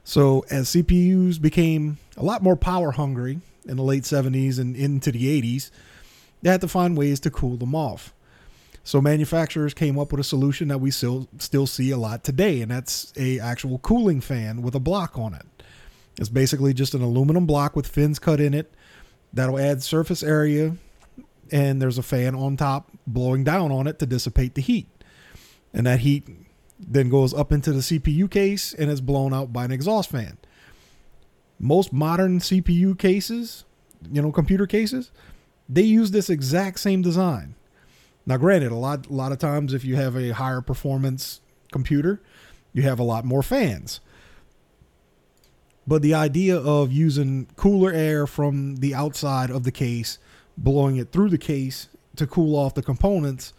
So, 0.03 0.45
as 0.49 0.69
CPUs 0.69 1.39
became 1.41 1.97
a 2.17 2.23
lot 2.23 2.41
more 2.41 2.55
power 2.55 2.91
hungry 2.91 3.41
in 3.65 3.77
the 3.77 3.83
late 3.83 4.03
70s 4.03 4.59
and 4.59 4.75
into 4.75 5.11
the 5.11 5.41
80s, 5.41 5.69
they 6.41 6.49
had 6.49 6.61
to 6.61 6.67
find 6.67 6.97
ways 6.97 7.19
to 7.21 7.29
cool 7.29 7.57
them 7.57 7.75
off. 7.75 8.13
So 8.83 8.99
manufacturers 8.99 9.73
came 9.73 9.99
up 9.99 10.11
with 10.11 10.19
a 10.19 10.23
solution 10.23 10.67
that 10.69 10.79
we 10.79 10.91
still 10.91 11.27
still 11.37 11.67
see 11.67 11.91
a 11.91 11.97
lot 11.97 12.23
today, 12.23 12.61
and 12.61 12.71
that's 12.71 13.13
a 13.15 13.39
actual 13.39 13.77
cooling 13.79 14.21
fan 14.21 14.61
with 14.61 14.73
a 14.75 14.79
block 14.79 15.17
on 15.17 15.33
it. 15.33 15.45
It's 16.17 16.29
basically 16.29 16.73
just 16.73 16.93
an 16.93 17.01
aluminum 17.01 17.45
block 17.45 17.75
with 17.75 17.87
fins 17.87 18.19
cut 18.19 18.41
in 18.41 18.53
it 18.53 18.73
that'll 19.33 19.59
add 19.59 19.83
surface 19.83 20.23
area, 20.23 20.75
and 21.51 21.81
there's 21.81 21.97
a 21.97 22.03
fan 22.03 22.35
on 22.35 22.57
top 22.57 22.89
blowing 23.05 23.43
down 23.43 23.71
on 23.71 23.87
it 23.87 23.99
to 23.99 24.05
dissipate 24.05 24.55
the 24.55 24.61
heat. 24.61 24.87
And 25.73 25.85
that 25.85 25.99
heat 25.99 26.27
then 26.79 27.09
goes 27.09 27.33
up 27.33 27.51
into 27.51 27.71
the 27.71 27.79
CPU 27.79 28.29
case 28.29 28.73
and 28.73 28.89
is 28.89 29.01
blown 29.01 29.33
out 29.33 29.53
by 29.53 29.65
an 29.65 29.71
exhaust 29.71 30.09
fan. 30.09 30.37
Most 31.59 31.93
modern 31.93 32.39
CPU 32.39 32.97
cases, 32.97 33.63
you 34.11 34.21
know, 34.21 34.31
computer 34.31 34.65
cases, 34.65 35.11
they 35.69 35.83
use 35.83 36.11
this 36.11 36.29
exact 36.29 36.79
same 36.79 37.01
design. 37.01 37.55
Now, 38.25 38.37
granted, 38.37 38.71
a 38.71 38.75
lot 38.75 39.07
a 39.07 39.13
lot 39.13 39.31
of 39.31 39.39
times 39.39 39.73
if 39.73 39.83
you 39.83 39.95
have 39.95 40.15
a 40.15 40.29
higher 40.29 40.61
performance 40.61 41.41
computer, 41.71 42.21
you 42.73 42.83
have 42.83 42.99
a 42.99 43.03
lot 43.03 43.25
more 43.25 43.43
fans. 43.43 43.99
But 45.87 46.01
the 46.01 46.13
idea 46.13 46.57
of 46.57 46.91
using 46.91 47.47
cooler 47.55 47.91
air 47.91 48.27
from 48.27 48.77
the 48.77 48.93
outside 48.93 49.49
of 49.49 49.63
the 49.63 49.71
case, 49.71 50.19
blowing 50.57 50.97
it 50.97 51.11
through 51.11 51.29
the 51.29 51.37
case 51.37 51.89
to 52.15 52.27
cool 52.27 52.55
off 52.55 52.75
the 52.75 52.83
components 52.83 53.53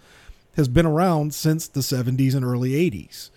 has 0.57 0.69
been 0.69 0.87
around 0.87 1.35
since 1.35 1.67
the 1.67 1.81
70s 1.81 2.35
and 2.35 2.45
early 2.45 2.73
80s. 2.73 3.31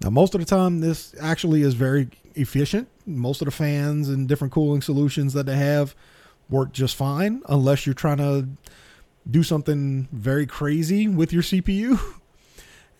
Now, 0.00 0.10
most 0.10 0.34
of 0.34 0.40
the 0.40 0.46
time, 0.46 0.80
this 0.80 1.14
actually 1.20 1.62
is 1.62 1.74
very 1.74 2.08
efficient. 2.34 2.88
Most 3.06 3.40
of 3.40 3.46
the 3.46 3.52
fans 3.52 4.08
and 4.08 4.28
different 4.28 4.52
cooling 4.52 4.82
solutions 4.82 5.32
that 5.32 5.46
they 5.46 5.56
have 5.56 5.94
work 6.48 6.72
just 6.72 6.94
fine, 6.94 7.42
unless 7.48 7.86
you're 7.86 7.94
trying 7.94 8.18
to 8.18 8.48
do 9.30 9.42
something 9.42 10.08
very 10.12 10.46
crazy 10.46 11.08
with 11.08 11.32
your 11.32 11.42
CPU. 11.42 11.98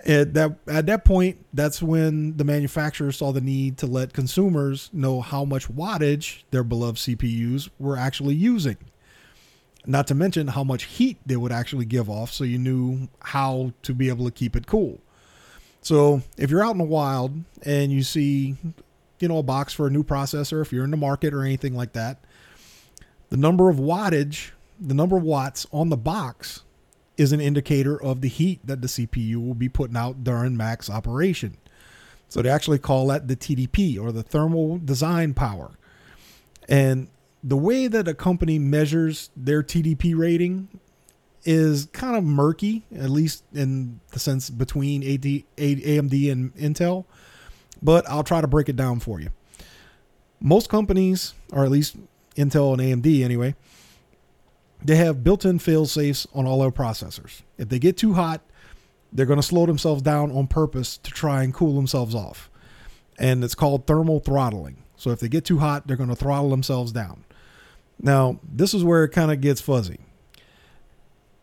At 0.07 0.35
that 0.35 0.59
at 0.67 0.85
that 0.85 1.07
point, 1.07 1.47
that's 1.55 1.83
when 1.83 2.37
the 2.37 2.45
manufacturers 2.45 3.17
saw 3.17 3.33
the 3.33 3.41
need 3.41 3.79
to 3.79 3.87
let 3.87 4.13
consumers 4.13 4.91
know 4.93 5.23
how 5.23 5.47
much 5.47 5.67
wattage 5.67 6.43
their 6.51 6.63
beloved 6.63 6.99
CPUs 6.99 7.71
were 7.79 7.97
actually 7.97 8.35
using. 8.35 8.77
Not 9.87 10.07
to 10.09 10.15
mention 10.15 10.49
how 10.49 10.63
much 10.63 10.85
heat 10.85 11.17
they 11.25 11.37
would 11.37 11.53
actually 11.53 11.87
give 11.87 12.11
off, 12.11 12.33
so 12.33 12.45
you 12.45 12.59
knew 12.59 13.09
how 13.21 13.73
to 13.83 13.95
be 13.95 14.11
able 14.11 14.27
to 14.27 14.31
keep 14.31 14.57
it 14.57 14.67
cool. 14.67 15.01
So 15.81 16.23
if 16.37 16.51
you're 16.51 16.65
out 16.65 16.73
in 16.73 16.79
the 16.79 16.85
wild 16.85 17.39
and 17.63 17.93
you 17.93 18.03
see, 18.03 18.57
you 19.21 19.29
know, 19.29 19.39
a 19.39 19.43
box 19.43 19.73
for 19.73 19.87
a 19.87 19.91
new 19.91 20.03
processor, 20.03 20.61
if 20.61 20.73
you're 20.73 20.85
in 20.85 20.91
the 20.91 20.97
market 20.97 21.33
or 21.33 21.43
anything 21.43 21.75
like 21.75 21.93
that, 21.93 22.25
the 23.29 23.37
number 23.37 23.69
of 23.69 23.77
wattage 23.77 24.51
the 24.81 24.95
number 24.95 25.17
of 25.17 25.23
watts 25.23 25.67
on 25.73 25.89
the 25.89 25.97
box 25.97 26.63
is 27.17 27.33
an 27.33 27.41
indicator 27.41 28.01
of 28.01 28.21
the 28.21 28.29
heat 28.29 28.61
that 28.65 28.83
the 28.83 28.89
CPU 28.89 29.37
will 29.37 29.55
be 29.55 29.69
putting 29.69 29.97
out 29.97 30.25
during 30.25 30.57
max 30.57 30.91
operation. 30.91 31.57
So 32.29 32.43
they 32.43 32.49
actually 32.49 32.79
call 32.79 33.07
that 33.09 33.29
the 33.29 33.37
TDP 33.37 34.01
or 34.01 34.11
the 34.11 34.23
thermal 34.23 34.79
design 34.79 35.35
power. 35.35 35.73
And 36.69 37.09
the 37.43 37.57
way 37.57 37.87
that 37.87 38.09
a 38.09 38.15
company 38.15 38.59
measures 38.59 39.31
their 39.37 39.63
TDP 39.63 40.17
rating 40.17 40.69
is 41.45 41.87
kind 41.93 42.17
of 42.17 42.25
murky, 42.25 42.85
at 42.97 43.11
least 43.11 43.45
in 43.53 44.01
the 44.11 44.19
sense 44.19 44.51
between 44.51 45.03
AD, 45.03 45.45
AMD 45.59 46.33
and 46.33 46.55
Intel. 46.57 47.05
But 47.83 48.09
I'll 48.09 48.25
try 48.25 48.41
to 48.41 48.47
break 48.47 48.69
it 48.69 48.77
down 48.77 48.99
for 48.99 49.21
you. 49.21 49.29
Most 50.41 50.69
companies, 50.69 51.35
or 51.53 51.65
at 51.65 51.71
least 51.71 51.97
Intel 52.37 52.73
and 52.73 53.03
AMD 53.05 53.23
anyway, 53.23 53.55
they 54.85 54.97
have 54.97 55.25
built-in 55.25 55.59
fail 55.59 55.87
safes 55.87 56.27
on 56.35 56.47
all 56.47 56.61
their 56.61 56.71
processors. 56.71 57.43
If 57.59 57.71
they 57.71 57.79
get 57.79 57.97
too 57.97 58.15
hot, 58.15 58.43
they're 59.13 59.27
going 59.27 59.41
to 59.41 59.47
slow 59.47 59.65
themselves 59.67 60.03
down 60.03 60.31
on 60.31 60.47
purpose 60.47 60.99
to 60.99 61.11
try 61.11 61.43
and 61.43 61.55
cool 61.55 61.75
themselves 61.75 62.15
off. 62.15 62.51
And 63.19 63.43
it's 63.43 63.55
called 63.55 63.87
thermal 63.87 64.21
throttling. 64.21 64.83
So 64.97 65.11
if 65.11 65.21
they 65.21 65.29
get 65.29 65.45
too 65.45 65.59
hot, 65.59 65.87
they're 65.87 65.97
going 65.97 66.11
to 66.11 66.17
throttle 66.17 66.51
themselves 66.51 66.93
down. 66.93 67.25
Now, 68.01 68.41
this 68.43 68.75
is 68.75 68.85
where 68.85 69.05
it 69.05 69.11
kind 69.11 69.31
of 69.31 69.41
gets 69.41 69.61
fuzzy. 69.61 70.01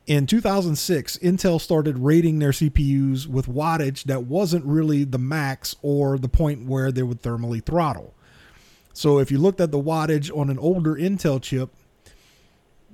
In 0.06 0.28
2006, 0.28 1.18
Intel 1.20 1.62
started 1.62 1.98
rating 1.98 2.40
their 2.40 2.52
CPUs 2.52 3.28
with 3.28 3.48
wattage 3.48 4.04
that 4.04 4.24
wasn't 4.24 4.66
really 4.66 5.04
the 5.04 5.18
max 5.18 5.76
or 5.82 6.18
the 6.18 6.28
point 6.28 6.66
where 6.66 6.92
they 6.92 7.04
would 7.04 7.22
thermally 7.22 7.64
throttle. 7.64 8.14
So 8.94 9.20
if 9.20 9.32
you 9.32 9.38
looked 9.38 9.62
at 9.62 9.72
the 9.72 9.82
wattage 9.82 10.36
on 10.36 10.50
an 10.50 10.60
older 10.60 10.96
Intel 10.96 11.42
chip, 11.42 11.70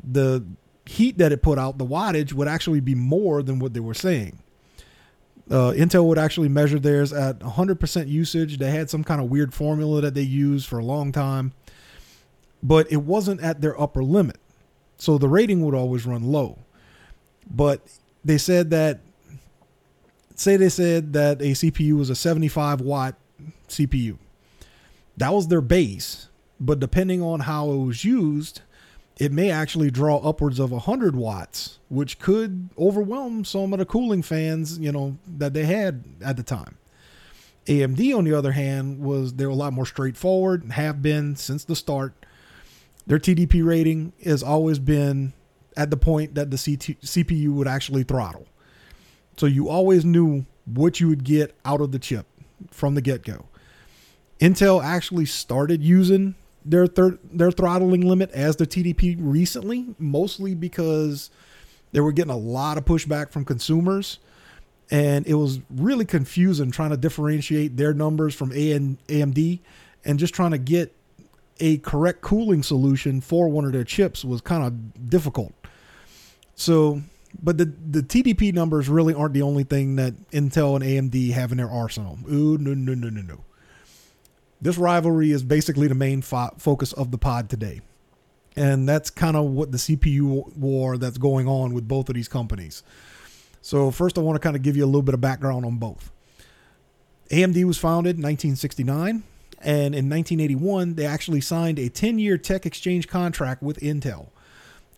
the 0.03 0.45
heat 0.85 1.17
that 1.17 1.31
it 1.31 1.41
put 1.41 1.57
out, 1.57 1.77
the 1.77 1.85
wattage 1.85 2.33
would 2.33 2.47
actually 2.47 2.79
be 2.79 2.95
more 2.95 3.43
than 3.43 3.59
what 3.59 3.73
they 3.73 3.79
were 3.79 3.93
saying. 3.93 4.39
Uh, 5.49 5.71
Intel 5.71 6.05
would 6.05 6.17
actually 6.17 6.49
measure 6.49 6.79
theirs 6.79 7.13
at 7.13 7.39
100% 7.39 8.07
usage. 8.07 8.57
They 8.57 8.71
had 8.71 8.89
some 8.89 9.03
kind 9.03 9.21
of 9.21 9.29
weird 9.29 9.53
formula 9.53 10.01
that 10.01 10.13
they 10.13 10.21
used 10.21 10.67
for 10.67 10.79
a 10.79 10.83
long 10.83 11.11
time, 11.11 11.53
but 12.61 12.91
it 12.91 12.97
wasn't 12.97 13.41
at 13.41 13.61
their 13.61 13.79
upper 13.79 14.03
limit. 14.03 14.37
So 14.97 15.17
the 15.17 15.29
rating 15.29 15.63
would 15.65 15.75
always 15.75 16.05
run 16.05 16.23
low. 16.23 16.59
But 17.49 17.81
they 18.25 18.37
said 18.37 18.71
that, 18.71 18.99
say 20.35 20.57
they 20.57 20.69
said 20.69 21.13
that 21.13 21.41
a 21.41 21.51
CPU 21.51 21.97
was 21.97 22.09
a 22.09 22.15
75 22.15 22.81
watt 22.81 23.15
CPU. 23.69 24.17
That 25.15 25.33
was 25.33 25.47
their 25.47 25.61
base. 25.61 26.27
But 26.59 26.79
depending 26.79 27.21
on 27.21 27.41
how 27.41 27.71
it 27.71 27.77
was 27.77 28.03
used, 28.03 28.61
it 29.19 29.31
may 29.31 29.49
actually 29.49 29.89
draw 29.89 30.17
upwards 30.17 30.59
of 30.59 30.71
100 30.71 31.15
watts, 31.15 31.79
which 31.89 32.19
could 32.19 32.69
overwhelm 32.77 33.43
some 33.43 33.73
of 33.73 33.79
the 33.79 33.85
cooling 33.85 34.21
fans, 34.21 34.77
you 34.77 34.91
know, 34.91 35.17
that 35.27 35.53
they 35.53 35.65
had 35.65 36.03
at 36.23 36.37
the 36.37 36.43
time. 36.43 36.77
AMD, 37.65 38.15
on 38.15 38.23
the 38.23 38.33
other 38.33 38.51
hand, 38.51 38.99
was 38.99 39.33
they're 39.33 39.49
a 39.49 39.55
lot 39.55 39.73
more 39.73 39.85
straightforward 39.85 40.63
and 40.63 40.73
have 40.73 41.01
been 41.01 41.35
since 41.35 41.65
the 41.65 41.75
start. 41.75 42.13
Their 43.07 43.19
TDP 43.19 43.65
rating 43.65 44.13
has 44.23 44.43
always 44.43 44.79
been 44.79 45.33
at 45.75 45.89
the 45.89 45.97
point 45.97 46.35
that 46.35 46.51
the 46.51 46.57
CT, 46.57 47.01
CPU 47.01 47.49
would 47.49 47.67
actually 47.67 48.03
throttle. 48.03 48.47
So 49.37 49.45
you 49.45 49.69
always 49.69 50.05
knew 50.05 50.45
what 50.65 50.99
you 50.99 51.07
would 51.09 51.23
get 51.23 51.55
out 51.65 51.81
of 51.81 51.91
the 51.91 51.99
chip 51.99 52.25
from 52.71 52.95
the 52.95 53.01
get 53.01 53.23
go. 53.23 53.45
Intel 54.39 54.83
actually 54.83 55.25
started 55.25 55.83
using 55.83 56.35
their 56.69 56.87
their 56.87 57.51
throttling 57.51 58.01
limit 58.01 58.31
as 58.31 58.57
the 58.57 58.67
TDP 58.67 59.15
recently, 59.19 59.95
mostly 59.97 60.53
because 60.53 61.29
they 61.91 61.99
were 61.99 62.11
getting 62.11 62.33
a 62.33 62.37
lot 62.37 62.77
of 62.77 62.85
pushback 62.85 63.31
from 63.31 63.45
consumers, 63.45 64.19
and 64.91 65.25
it 65.25 65.35
was 65.35 65.59
really 65.69 66.05
confusing 66.05 66.71
trying 66.71 66.89
to 66.89 66.97
differentiate 66.97 67.77
their 67.77 67.93
numbers 67.93 68.35
from 68.35 68.51
AMD, 68.51 69.59
and 70.05 70.19
just 70.19 70.33
trying 70.33 70.51
to 70.51 70.57
get 70.57 70.93
a 71.59 71.77
correct 71.77 72.21
cooling 72.21 72.61
solution 72.63 73.21
for 73.21 73.49
one 73.49 73.65
of 73.65 73.71
their 73.71 73.83
chips 73.83 74.23
was 74.23 74.41
kind 74.41 74.63
of 74.63 75.09
difficult. 75.09 75.53
So, 76.55 77.01
but 77.41 77.57
the 77.57 77.65
the 77.65 78.01
TDP 78.01 78.53
numbers 78.53 78.89
really 78.89 79.13
aren't 79.13 79.33
the 79.33 79.41
only 79.41 79.63
thing 79.63 79.95
that 79.95 80.13
Intel 80.31 80.75
and 80.75 81.11
AMD 81.11 81.31
have 81.31 81.51
in 81.51 81.57
their 81.57 81.69
arsenal. 81.69 82.19
Ooh, 82.29 82.57
no, 82.57 82.73
no, 82.73 82.93
no, 82.93 83.09
no, 83.09 83.21
no. 83.21 83.43
This 84.61 84.77
rivalry 84.77 85.31
is 85.31 85.43
basically 85.43 85.87
the 85.87 85.95
main 85.95 86.21
fo- 86.21 86.53
focus 86.57 86.93
of 86.93 87.11
the 87.11 87.17
pod 87.17 87.49
today. 87.49 87.81
And 88.55 88.89
that's 88.89 89.09
kind 89.09 89.37
of 89.37 89.45
what 89.45 89.71
the 89.71 89.77
CPU 89.77 90.55
war 90.57 90.97
that's 90.97 91.19
going 91.19 91.47
on 91.47 91.73
with 91.73 91.87
both 91.87 92.09
of 92.09 92.15
these 92.15 92.27
companies. 92.27 92.81
So, 93.61 93.91
first, 93.91 94.17
I 94.17 94.21
want 94.21 94.35
to 94.35 94.39
kind 94.39 94.55
of 94.55 94.63
give 94.63 94.75
you 94.75 94.83
a 94.83 94.87
little 94.87 95.03
bit 95.03 95.13
of 95.13 95.21
background 95.21 95.65
on 95.65 95.77
both. 95.77 96.11
AMD 97.29 97.63
was 97.65 97.77
founded 97.77 98.15
in 98.15 98.23
1969, 98.23 99.23
and 99.59 99.93
in 99.93 100.09
1981, 100.09 100.95
they 100.95 101.05
actually 101.05 101.41
signed 101.41 101.77
a 101.77 101.89
10 101.89 102.17
year 102.17 102.37
tech 102.37 102.65
exchange 102.65 103.07
contract 103.07 103.61
with 103.61 103.77
Intel. 103.79 104.29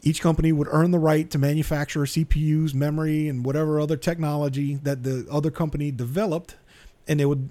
Each 0.01 0.21
company 0.21 0.53
would 0.53 0.67
earn 0.71 0.91
the 0.91 0.99
right 0.99 1.29
to 1.29 1.37
manufacture 1.37 2.01
CPUs, 2.01 2.73
memory, 2.73 3.27
and 3.27 3.43
whatever 3.43 3.79
other 3.79 3.97
technology 3.97 4.75
that 4.75 5.03
the 5.03 5.27
other 5.29 5.51
company 5.51 5.91
developed, 5.91 6.55
and 7.07 7.19
they 7.19 7.25
would 7.25 7.49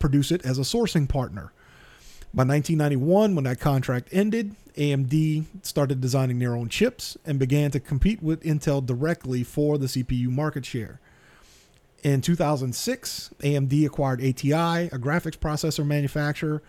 produce 0.00 0.32
it 0.32 0.44
as 0.44 0.58
a 0.58 0.62
sourcing 0.62 1.08
partner. 1.08 1.52
By 2.34 2.42
1991, 2.42 3.36
when 3.36 3.44
that 3.44 3.60
contract 3.60 4.08
ended, 4.10 4.56
AMD 4.76 5.44
started 5.62 6.00
designing 6.00 6.38
their 6.38 6.56
own 6.56 6.68
chips 6.68 7.16
and 7.24 7.38
began 7.38 7.70
to 7.70 7.80
compete 7.80 8.22
with 8.22 8.42
Intel 8.42 8.84
directly 8.84 9.44
for 9.44 9.78
the 9.78 9.86
CPU 9.86 10.28
market 10.28 10.64
share. 10.64 11.00
In 12.02 12.20
2006, 12.20 13.30
AMD 13.40 13.86
acquired 13.86 14.20
ATI, 14.20 14.86
a 14.86 14.98
graphics 14.98 15.36
processor 15.36 15.86
manufacturer, 15.86 16.62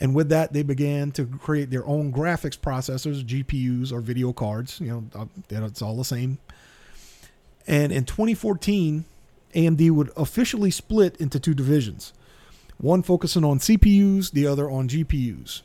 and 0.00 0.14
with 0.14 0.30
that, 0.30 0.52
they 0.52 0.64
began 0.64 1.12
to 1.12 1.26
create 1.26 1.70
their 1.70 1.86
own 1.86 2.12
graphics 2.12 2.58
processors, 2.58 3.22
GPUs, 3.24 3.92
or 3.92 4.00
video 4.00 4.32
cards. 4.32 4.80
You 4.80 4.88
know, 5.14 5.20
uh, 5.20 5.64
it's 5.64 5.80
all 5.80 5.96
the 5.96 6.04
same. 6.04 6.38
And 7.68 7.92
in 7.92 8.04
2014, 8.04 9.04
AMD 9.54 9.90
would 9.92 10.10
officially 10.16 10.72
split 10.72 11.16
into 11.18 11.38
two 11.38 11.54
divisions 11.54 12.12
one 12.82 13.02
focusing 13.02 13.44
on 13.44 13.60
CPUs, 13.60 14.32
the 14.32 14.46
other 14.46 14.68
on 14.68 14.88
GPUs. 14.88 15.62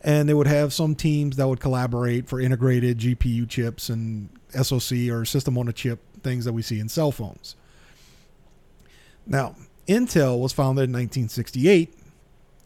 And 0.00 0.28
they 0.28 0.34
would 0.34 0.46
have 0.46 0.72
some 0.72 0.94
teams 0.94 1.36
that 1.36 1.48
would 1.48 1.60
collaborate 1.60 2.28
for 2.28 2.40
integrated 2.40 2.98
GPU 2.98 3.48
chips 3.48 3.88
and 3.88 4.30
SoC 4.50 5.10
or 5.10 5.24
system 5.24 5.58
on 5.58 5.68
a 5.68 5.72
chip 5.72 6.00
things 6.22 6.44
that 6.44 6.52
we 6.52 6.62
see 6.62 6.78
in 6.78 6.88
cell 6.88 7.12
phones. 7.12 7.56
Now, 9.26 9.56
Intel 9.88 10.40
was 10.40 10.52
founded 10.52 10.84
in 10.84 10.92
1968 10.92 11.94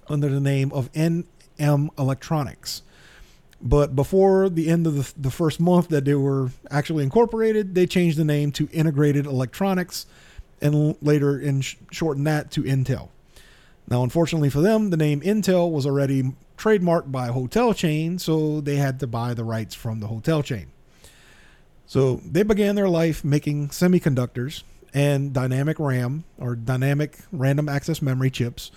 under 0.09 0.29
the 0.29 0.41
name 0.41 0.73
of 0.73 0.93
NM 0.93 1.89
Electronics. 1.99 2.83
But 3.63 3.97
before 3.97 4.51
the 4.51 4.69
end 4.69 4.87
of 4.87 4.95
the, 4.95 5.21
the 5.23 5.31
first 5.31 5.59
month 5.59 5.89
that 5.89 6.05
they 6.05 6.15
were 6.15 6.51
actually 6.71 7.03
incorporated, 7.03 7.75
they 7.75 7.87
changed 7.87 8.19
the 8.19 8.25
name 8.25 8.53
to 8.53 8.69
Integrated 8.73 9.25
Electronics 9.25 10.05
and 10.61 10.97
later 11.01 11.39
in 11.39 11.63
shortened 11.63 12.27
that 12.27 12.51
to 12.53 12.63
Intel. 12.63 13.09
Now, 13.89 14.03
unfortunately 14.03 14.51
for 14.51 14.61
them, 14.61 14.91
the 14.91 14.97
name 14.97 15.21
Intel 15.21 15.71
was 15.71 15.87
already 15.87 16.33
trademarked 16.57 17.13
by 17.13 17.29
a 17.29 17.33
hotel 17.33 17.73
chain, 17.73 18.19
so 18.19 18.61
they 18.61 18.77
had 18.77 18.99
to 19.01 19.07
buy 19.07 19.35
the 19.35 19.45
rights 19.45 19.75
from 19.75 20.01
the 20.01 20.09
hotel 20.09 20.43
chain. 20.43 20.67
So 21.87 22.21
they 22.25 22.43
began 22.43 22.75
their 22.75 22.89
life 22.89 23.25
making 23.25 23.69
semiconductors 23.69 24.65
and 24.93 25.33
dynamic 25.33 25.79
RAM 25.79 26.25
or 26.39 26.57
dynamic 26.57 27.19
random 27.31 27.69
access 27.69 28.03
memory 28.03 28.31
chips. 28.31 28.73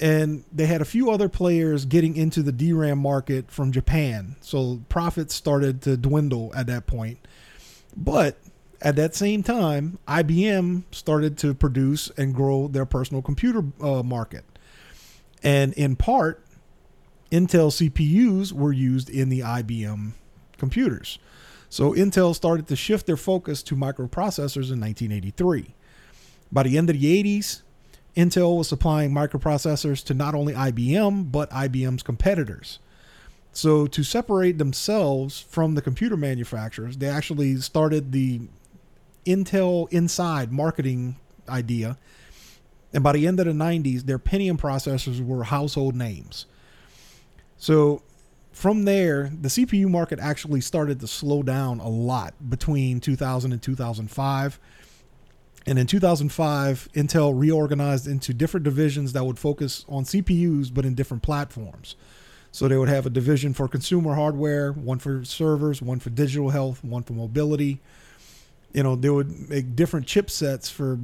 And 0.00 0.44
they 0.52 0.66
had 0.66 0.80
a 0.80 0.86
few 0.86 1.10
other 1.10 1.28
players 1.28 1.84
getting 1.84 2.16
into 2.16 2.42
the 2.42 2.52
DRAM 2.52 2.98
market 2.98 3.50
from 3.50 3.72
Japan. 3.72 4.36
So 4.40 4.80
profits 4.88 5.34
started 5.34 5.82
to 5.82 5.96
dwindle 5.96 6.52
at 6.54 6.66
that 6.68 6.86
point. 6.86 7.18
But 7.96 8.38
at 8.82 8.96
that 8.96 9.14
same 9.14 9.42
time, 9.42 9.98
IBM 10.08 10.82
started 10.90 11.38
to 11.38 11.54
produce 11.54 12.10
and 12.16 12.34
grow 12.34 12.68
their 12.68 12.84
personal 12.84 13.22
computer 13.22 13.64
uh, 13.80 14.02
market. 14.02 14.44
And 15.42 15.72
in 15.74 15.96
part, 15.96 16.44
Intel 17.30 17.70
CPUs 17.70 18.52
were 18.52 18.72
used 18.72 19.08
in 19.08 19.28
the 19.28 19.40
IBM 19.40 20.12
computers. 20.58 21.18
So 21.68 21.92
Intel 21.92 22.34
started 22.34 22.68
to 22.68 22.76
shift 22.76 23.06
their 23.06 23.16
focus 23.16 23.62
to 23.64 23.74
microprocessors 23.74 24.70
in 24.70 24.80
1983. 24.80 25.74
By 26.50 26.64
the 26.64 26.76
end 26.76 26.90
of 26.90 27.00
the 27.00 27.22
80s, 27.22 27.62
Intel 28.16 28.58
was 28.58 28.68
supplying 28.68 29.10
microprocessors 29.10 30.04
to 30.04 30.14
not 30.14 30.34
only 30.34 30.52
IBM, 30.52 31.32
but 31.32 31.50
IBM's 31.50 32.02
competitors. 32.02 32.78
So, 33.54 33.86
to 33.86 34.02
separate 34.02 34.58
themselves 34.58 35.40
from 35.40 35.74
the 35.74 35.82
computer 35.82 36.16
manufacturers, 36.16 36.96
they 36.98 37.08
actually 37.08 37.56
started 37.56 38.12
the 38.12 38.42
Intel 39.24 39.92
Inside 39.92 40.52
marketing 40.52 41.16
idea. 41.48 41.98
And 42.92 43.02
by 43.02 43.12
the 43.12 43.26
end 43.26 43.40
of 43.40 43.46
the 43.46 43.52
90s, 43.52 44.02
their 44.02 44.18
Pentium 44.18 44.58
processors 44.58 45.24
were 45.24 45.44
household 45.44 45.94
names. 45.94 46.46
So, 47.56 48.02
from 48.52 48.84
there, 48.84 49.32
the 49.40 49.48
CPU 49.48 49.88
market 49.88 50.18
actually 50.18 50.60
started 50.60 51.00
to 51.00 51.06
slow 51.06 51.42
down 51.42 51.80
a 51.80 51.88
lot 51.88 52.34
between 52.50 53.00
2000 53.00 53.52
and 53.52 53.62
2005. 53.62 54.60
And 55.64 55.78
in 55.78 55.86
2005, 55.86 56.88
Intel 56.92 57.32
reorganized 57.34 58.06
into 58.06 58.34
different 58.34 58.64
divisions 58.64 59.14
that 59.14 59.24
would 59.24 59.38
focus 59.38 59.86
on 59.88 60.04
CPUs, 60.04 60.74
but 60.74 60.84
in 60.84 60.94
different 60.94 61.22
platforms. 61.22 61.96
So 62.50 62.68
they 62.68 62.76
would 62.76 62.90
have 62.90 63.06
a 63.06 63.10
division 63.10 63.54
for 63.54 63.68
consumer 63.68 64.14
hardware, 64.14 64.72
one 64.72 64.98
for 64.98 65.24
servers, 65.24 65.80
one 65.80 66.00
for 66.00 66.10
digital 66.10 66.50
health, 66.50 66.84
one 66.84 67.02
for 67.02 67.14
mobility. 67.14 67.80
You 68.72 68.82
know, 68.82 68.96
they 68.96 69.10
would 69.10 69.48
make 69.48 69.76
different 69.76 70.06
chipsets 70.06 70.70
for. 70.70 70.98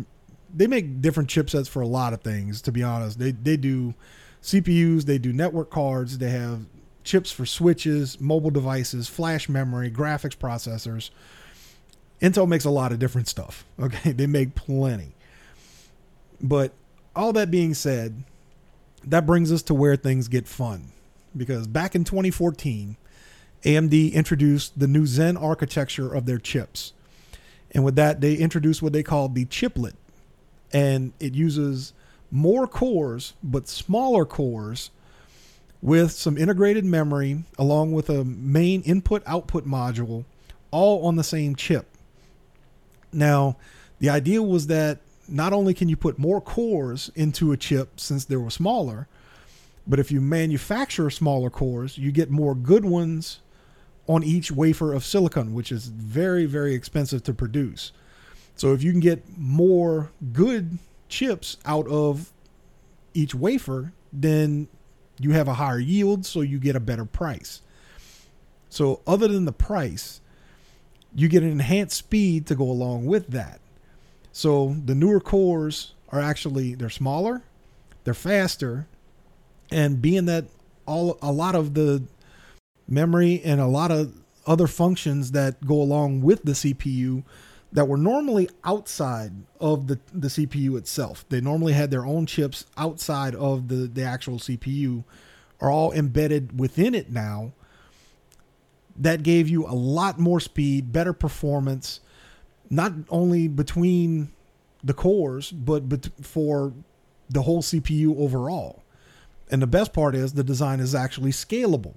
They 0.55 0.67
make 0.67 1.03
different 1.03 1.29
chipsets 1.29 1.69
for 1.69 1.83
a 1.83 1.87
lot 1.87 2.15
of 2.15 2.23
things. 2.23 2.63
To 2.63 2.73
be 2.73 2.83
honest, 2.83 3.19
they 3.19 3.33
they 3.33 3.57
do 3.57 3.95
CPUs, 4.43 5.05
they 5.05 5.19
do 5.19 5.33
network 5.33 5.71
cards, 5.71 6.19
they 6.19 6.31
have 6.31 6.63
chips 7.05 7.31
for 7.31 7.47
switches, 7.47 8.21
mobile 8.21 8.51
devices, 8.51 9.09
flash 9.09 9.49
memory, 9.49 9.91
graphics 9.91 10.37
processors. 10.37 11.11
Intel 12.21 12.49
makes 12.49 12.65
a 12.65 12.71
lot 12.71 12.93
of 12.93 12.99
different 12.99 13.29
stuff. 13.29 13.65
Okay, 13.81 14.13
they 14.13 14.27
make 14.27 14.55
plenty. 14.55 15.15
But 16.41 16.73
all 17.15 17.33
that 17.33 17.51
being 17.51 17.75
said, 17.75 18.25
that 19.05 19.25
brings 19.25 19.53
us 19.53 19.63
to 19.63 19.75
where 19.75 19.97
things 19.97 20.29
get 20.29 20.49
fun. 20.49 20.91
Because 21.37 21.67
back 21.67 21.95
in 21.95 22.05
2014, 22.05 22.97
AMD 23.65 24.13
introduced 24.13 24.79
the 24.79 24.87
new 24.87 25.07
Zen 25.07 25.37
architecture 25.37 26.13
of 26.13 26.27
their 26.27 26.39
chips. 26.39 26.93
And 27.73 27.85
with 27.85 27.97
that, 27.97 28.21
they 28.21 28.35
introduced 28.35 28.83
what 28.83 28.93
they 28.93 29.03
called 29.03 29.35
the 29.35 29.45
chiplet. 29.45 29.95
And 30.73 31.13
it 31.21 31.35
uses 31.35 31.93
more 32.31 32.67
cores, 32.67 33.35
but 33.43 33.69
smaller 33.69 34.25
cores 34.25 34.91
with 35.81 36.11
some 36.11 36.37
integrated 36.37 36.85
memory 36.85 37.45
along 37.59 37.93
with 37.93 38.11
a 38.11 38.25
main 38.25 38.83
input 38.83 39.23
output 39.27 39.67
module 39.67 40.25
all 40.71 41.07
on 41.07 41.17
the 41.17 41.25
same 41.25 41.55
chip. 41.55 41.87
Now, 43.13 43.57
the 44.01 44.11
idea 44.11 44.43
was 44.43 44.67
that 44.67 44.99
not 45.29 45.53
only 45.53 45.75
can 45.75 45.89
you 45.89 45.97
put 45.97 46.19
more 46.19 46.41
cores 46.41 47.11
into 47.15 47.53
a 47.53 47.57
chip 47.57 48.01
since 48.01 48.25
they 48.25 48.37
were 48.37 48.51
smaller, 48.51 49.09
but 49.87 49.99
if 49.99 50.13
you 50.13 50.21
manufacture 50.21 51.09
smaller 51.11 51.51
cores, 51.51 51.97
you 51.97 52.13
get 52.13 52.31
more 52.31 52.55
good 52.55 52.85
ones 52.85 53.41
on 54.09 54.25
each 54.25 54.51
wafer 54.51 54.93
of 54.93 55.05
silicon, 55.05 55.55
which 55.55 55.71
is 55.71 55.87
very, 55.87 56.47
very 56.47 56.75
expensive 56.75 57.23
to 57.23 57.35
produce. 57.35 57.93
So 58.57 58.73
if 58.73 58.83
you 58.83 58.91
can 58.91 59.01
get 59.01 59.23
more 59.37 60.11
good 60.33 60.79
chips 61.09 61.59
out 61.65 61.87
of 61.87 62.33
each 63.15 63.35
wafer, 63.35 63.93
then 64.13 64.69
you 65.21 65.33
have 65.33 65.47
a 65.47 65.55
higher 65.55 65.79
yield, 65.79 66.25
so 66.25 66.41
you 66.41 66.59
get 66.59 66.75
a 66.75 66.81
better 66.81 67.05
price. 67.05 67.61
So, 68.71 69.01
other 69.07 69.29
than 69.29 69.45
the 69.47 69.53
price, 69.53 70.21
you 71.15 71.29
get 71.29 71.43
an 71.43 71.51
enhanced 71.51 71.97
speed 71.97 72.47
to 72.47 72.55
go 72.55 72.65
along 72.65 73.07
with 73.07 73.29
that. 73.29 73.61
So, 74.33 74.77
the 74.85 74.95
newer 74.95 75.21
cores 75.21 75.95
are 76.11 76.21
actually 76.21 76.75
they're 76.75 76.91
smaller, 76.91 77.43
they're 78.05 78.15
faster, 78.15 78.87
and 79.71 80.03
being 80.03 80.27
that 80.27 80.47
all 80.87 81.19
a 81.23 81.33
lot 81.33 81.55
of 81.55 81.75
the 81.75 82.03
memory 82.89 83.41
and 83.45 83.61
a 83.61 83.67
lot 83.67 83.91
of 83.91 84.15
other 84.47 84.67
functions 84.67 85.33
that 85.33 85.67
go 85.67 85.75
along 85.75 86.23
with 86.23 86.43
the 86.43 86.53
CPU 86.53 87.23
that 87.71 87.87
were 87.87 87.99
normally 87.99 88.49
outside 88.65 89.33
of 89.61 89.89
the, 89.89 89.99
the 90.13 90.29
CPU 90.29 90.79
itself. 90.79 91.25
They 91.29 91.41
normally 91.41 91.75
had 91.75 91.91
their 91.91 92.07
own 92.07 92.25
chips 92.25 92.65
outside 92.77 93.35
of 93.35 93.69
the, 93.69 93.87
the 93.87 94.03
actual 94.03 94.39
CPU, 94.39 95.05
are 95.61 95.71
all 95.71 95.93
embedded 95.93 96.59
within 96.59 96.95
it 96.95 97.11
now. 97.11 97.53
That 98.97 99.23
gave 99.23 99.49
you 99.49 99.67
a 99.67 99.75
lot 99.75 100.19
more 100.19 100.41
speed, 100.41 100.93
better 100.93 101.13
performance, 101.13 102.01
not 102.71 102.93
only 103.11 103.49
between 103.49 104.33
the 104.83 104.95
cores, 104.95 105.51
but, 105.51 105.89
but 105.89 106.09
for 106.23 106.73
the 107.29 107.43
whole 107.43 107.63
CPU 107.63 108.19
overall. 108.19 108.83
And 109.51 109.61
the 109.61 109.67
best 109.67 109.93
part 109.93 110.15
is 110.15 110.33
the 110.33 110.45
design 110.45 110.81
is 110.81 110.95
actually 110.95 111.33
scalable. 111.33 111.95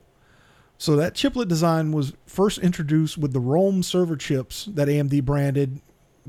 So 0.82 0.96
that 0.96 1.14
chiplet 1.14 1.48
design 1.48 1.92
was 1.92 2.14
first 2.26 2.58
introduced 2.58 3.16
with 3.16 3.34
the 3.34 3.40
Rome 3.40 3.84
server 3.84 4.16
chips 4.16 4.66
that 4.66 4.88
AMD 4.88 5.24
branded. 5.24 5.80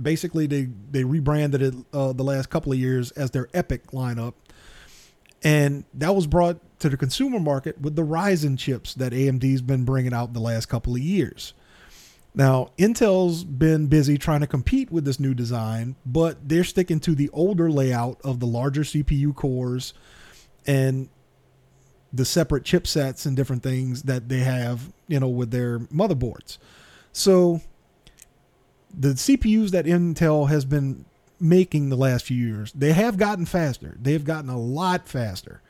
Basically, 0.00 0.46
they 0.46 0.68
they 0.90 1.04
rebranded 1.04 1.62
it 1.62 1.74
uh, 1.90 2.12
the 2.12 2.22
last 2.22 2.50
couple 2.50 2.70
of 2.70 2.78
years 2.78 3.12
as 3.12 3.30
their 3.30 3.46
EPYC 3.54 3.86
lineup, 3.92 4.34
and 5.42 5.86
that 5.94 6.14
was 6.14 6.26
brought 6.26 6.60
to 6.80 6.90
the 6.90 6.98
consumer 6.98 7.40
market 7.40 7.80
with 7.80 7.96
the 7.96 8.02
Ryzen 8.04 8.58
chips 8.58 8.92
that 8.96 9.14
AMD's 9.14 9.62
been 9.62 9.86
bringing 9.86 10.12
out 10.12 10.34
the 10.34 10.40
last 10.40 10.66
couple 10.66 10.94
of 10.94 11.00
years. 11.00 11.54
Now, 12.34 12.72
Intel's 12.76 13.44
been 13.44 13.86
busy 13.86 14.18
trying 14.18 14.40
to 14.40 14.46
compete 14.46 14.92
with 14.92 15.06
this 15.06 15.18
new 15.18 15.32
design, 15.32 15.96
but 16.04 16.46
they're 16.46 16.62
sticking 16.62 17.00
to 17.00 17.14
the 17.14 17.30
older 17.30 17.70
layout 17.70 18.20
of 18.22 18.38
the 18.38 18.46
larger 18.46 18.82
CPU 18.82 19.34
cores 19.34 19.94
and 20.66 21.08
the 22.12 22.24
separate 22.24 22.64
chipsets 22.64 23.24
and 23.24 23.36
different 23.36 23.62
things 23.62 24.02
that 24.02 24.28
they 24.28 24.40
have, 24.40 24.92
you 25.08 25.18
know, 25.18 25.28
with 25.28 25.50
their 25.50 25.80
motherboards. 25.80 26.58
So 27.12 27.60
the 28.92 29.10
CPUs 29.10 29.70
that 29.70 29.86
Intel 29.86 30.48
has 30.48 30.64
been 30.64 31.04
making 31.40 31.88
the 31.88 31.96
last 31.96 32.26
few 32.26 32.36
years, 32.36 32.72
they 32.72 32.92
have 32.92 33.16
gotten 33.16 33.46
faster. 33.46 33.96
They 34.00 34.12
have 34.12 34.24
gotten 34.24 34.50
a 34.50 34.58
lot 34.58 35.08
faster. 35.08 35.62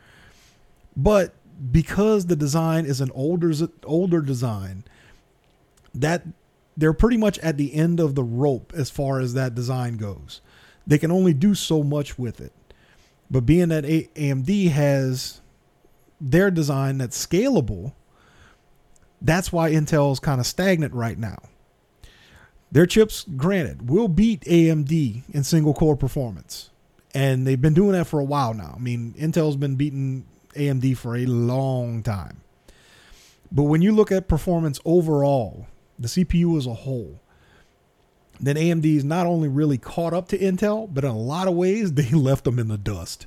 But 0.96 1.34
because 1.70 2.26
the 2.26 2.36
design 2.36 2.86
is 2.86 3.00
an 3.00 3.10
older 3.14 3.52
older 3.84 4.20
design, 4.20 4.84
that 5.94 6.24
they're 6.76 6.92
pretty 6.92 7.16
much 7.16 7.38
at 7.40 7.56
the 7.56 7.74
end 7.74 8.00
of 8.00 8.14
the 8.14 8.24
rope 8.24 8.72
as 8.74 8.90
far 8.90 9.20
as 9.20 9.34
that 9.34 9.54
design 9.54 9.96
goes. 9.96 10.40
They 10.86 10.98
can 10.98 11.10
only 11.10 11.34
do 11.34 11.54
so 11.54 11.82
much 11.82 12.18
with 12.18 12.40
it. 12.40 12.52
But 13.30 13.46
being 13.46 13.68
that 13.68 13.84
AMD 13.84 14.70
has 14.70 15.40
their 16.22 16.50
design 16.50 16.98
that's 16.98 17.26
scalable, 17.26 17.92
that's 19.20 19.52
why 19.52 19.72
Intel's 19.72 20.20
kind 20.20 20.40
of 20.40 20.46
stagnant 20.46 20.94
right 20.94 21.18
now. 21.18 21.38
Their 22.70 22.86
chips, 22.86 23.26
granted, 23.36 23.90
will 23.90 24.08
beat 24.08 24.40
AMD 24.42 25.22
in 25.30 25.44
single 25.44 25.74
core 25.74 25.96
performance. 25.96 26.70
And 27.14 27.46
they've 27.46 27.60
been 27.60 27.74
doing 27.74 27.92
that 27.92 28.06
for 28.06 28.18
a 28.18 28.24
while 28.24 28.54
now. 28.54 28.74
I 28.74 28.80
mean, 28.80 29.14
Intel's 29.18 29.56
been 29.56 29.76
beating 29.76 30.24
AMD 30.54 30.96
for 30.96 31.16
a 31.16 31.26
long 31.26 32.02
time. 32.02 32.40
But 33.50 33.64
when 33.64 33.82
you 33.82 33.92
look 33.92 34.10
at 34.10 34.28
performance 34.28 34.80
overall, 34.86 35.66
the 35.98 36.08
CPU 36.08 36.56
as 36.56 36.66
a 36.66 36.72
whole, 36.72 37.20
then 38.40 38.56
AMD 38.56 38.86
is 38.86 39.04
not 39.04 39.26
only 39.26 39.48
really 39.48 39.76
caught 39.76 40.14
up 40.14 40.28
to 40.28 40.38
Intel, 40.38 40.88
but 40.92 41.04
in 41.04 41.10
a 41.10 41.18
lot 41.18 41.48
of 41.48 41.54
ways, 41.54 41.92
they 41.94 42.10
left 42.10 42.44
them 42.44 42.58
in 42.58 42.68
the 42.68 42.78
dust. 42.78 43.26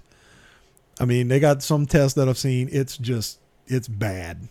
I 1.00 1.06
mean, 1.06 1.28
they 1.28 1.40
got 1.40 1.62
some 1.62 1.86
tests 1.86 2.14
that 2.16 2.30
I've 2.30 2.38
seen. 2.38 2.70
It's 2.72 2.98
just, 2.98 3.40
it's 3.68 3.88
bad. 3.88 4.48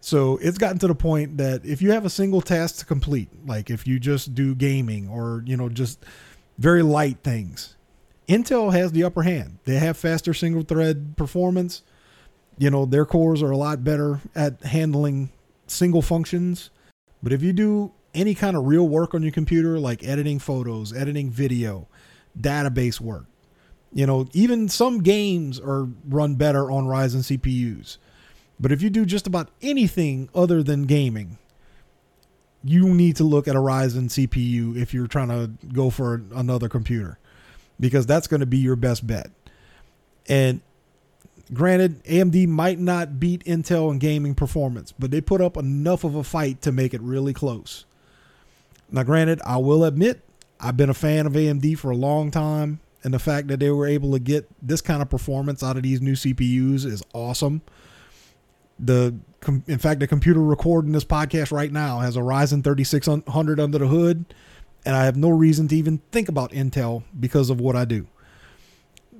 So 0.00 0.38
it's 0.38 0.58
gotten 0.58 0.78
to 0.78 0.86
the 0.86 0.94
point 0.94 1.38
that 1.38 1.64
if 1.64 1.82
you 1.82 1.90
have 1.92 2.04
a 2.04 2.10
single 2.10 2.40
task 2.40 2.78
to 2.78 2.84
complete, 2.84 3.28
like 3.46 3.70
if 3.70 3.86
you 3.86 3.98
just 3.98 4.34
do 4.34 4.54
gaming 4.54 5.08
or, 5.08 5.42
you 5.46 5.56
know, 5.56 5.68
just 5.68 6.04
very 6.58 6.82
light 6.82 7.18
things, 7.24 7.76
Intel 8.28 8.72
has 8.72 8.92
the 8.92 9.04
upper 9.04 9.22
hand. 9.22 9.58
They 9.64 9.76
have 9.76 9.96
faster 9.96 10.34
single 10.34 10.62
thread 10.62 11.16
performance. 11.16 11.82
You 12.58 12.70
know, 12.70 12.84
their 12.84 13.06
cores 13.06 13.42
are 13.42 13.50
a 13.50 13.56
lot 13.56 13.82
better 13.82 14.20
at 14.34 14.62
handling 14.62 15.30
single 15.66 16.02
functions. 16.02 16.70
But 17.22 17.32
if 17.32 17.42
you 17.42 17.52
do 17.52 17.92
any 18.14 18.34
kind 18.34 18.56
of 18.56 18.66
real 18.66 18.88
work 18.88 19.14
on 19.14 19.22
your 19.22 19.32
computer, 19.32 19.78
like 19.78 20.04
editing 20.04 20.38
photos, 20.38 20.92
editing 20.92 21.30
video, 21.30 21.88
database 22.38 23.00
work, 23.00 23.26
you 23.92 24.06
know, 24.06 24.28
even 24.32 24.68
some 24.68 25.02
games 25.02 25.58
are 25.58 25.88
run 26.06 26.34
better 26.34 26.70
on 26.70 26.86
Ryzen 26.86 27.38
CPUs. 27.38 27.98
But 28.60 28.72
if 28.72 28.82
you 28.82 28.90
do 28.90 29.06
just 29.06 29.26
about 29.26 29.50
anything 29.62 30.28
other 30.34 30.62
than 30.62 30.84
gaming, 30.84 31.38
you 32.64 32.92
need 32.92 33.16
to 33.16 33.24
look 33.24 33.46
at 33.46 33.54
a 33.54 33.60
Ryzen 33.60 34.08
CPU 34.08 34.76
if 34.76 34.92
you're 34.92 35.06
trying 35.06 35.28
to 35.28 35.50
go 35.72 35.90
for 35.90 36.22
another 36.34 36.68
computer 36.68 37.18
because 37.78 38.04
that's 38.06 38.26
going 38.26 38.40
to 38.40 38.46
be 38.46 38.58
your 38.58 38.76
best 38.76 39.06
bet. 39.06 39.30
And 40.28 40.60
granted, 41.52 42.02
AMD 42.04 42.48
might 42.48 42.78
not 42.78 43.20
beat 43.20 43.44
Intel 43.44 43.90
in 43.90 43.98
gaming 43.98 44.34
performance, 44.34 44.92
but 44.92 45.10
they 45.10 45.20
put 45.20 45.40
up 45.40 45.56
enough 45.56 46.04
of 46.04 46.14
a 46.14 46.24
fight 46.24 46.60
to 46.62 46.72
make 46.72 46.92
it 46.92 47.00
really 47.00 47.32
close. 47.32 47.84
Now, 48.90 49.04
granted, 49.04 49.40
I 49.46 49.58
will 49.58 49.84
admit 49.84 50.22
I've 50.60 50.76
been 50.76 50.90
a 50.90 50.94
fan 50.94 51.26
of 51.26 51.34
AMD 51.34 51.78
for 51.78 51.90
a 51.90 51.96
long 51.96 52.30
time, 52.30 52.80
and 53.08 53.14
the 53.14 53.18
fact 53.18 53.48
that 53.48 53.58
they 53.58 53.70
were 53.70 53.86
able 53.86 54.12
to 54.12 54.18
get 54.18 54.46
this 54.60 54.82
kind 54.82 55.00
of 55.00 55.08
performance 55.08 55.62
out 55.62 55.78
of 55.78 55.82
these 55.82 56.02
new 56.02 56.12
CPUs 56.12 56.84
is 56.84 57.02
awesome. 57.14 57.62
The 58.78 59.14
in 59.66 59.78
fact, 59.78 60.00
the 60.00 60.06
computer 60.06 60.42
recording 60.42 60.92
this 60.92 61.06
podcast 61.06 61.50
right 61.50 61.72
now 61.72 62.00
has 62.00 62.16
a 62.16 62.20
Ryzen 62.20 62.62
3600 62.62 63.60
under 63.60 63.78
the 63.78 63.86
hood 63.86 64.26
and 64.84 64.94
I 64.94 65.06
have 65.06 65.16
no 65.16 65.30
reason 65.30 65.68
to 65.68 65.76
even 65.76 66.02
think 66.12 66.28
about 66.28 66.50
Intel 66.50 67.02
because 67.18 67.48
of 67.48 67.62
what 67.62 67.76
I 67.76 67.86
do. 67.86 68.06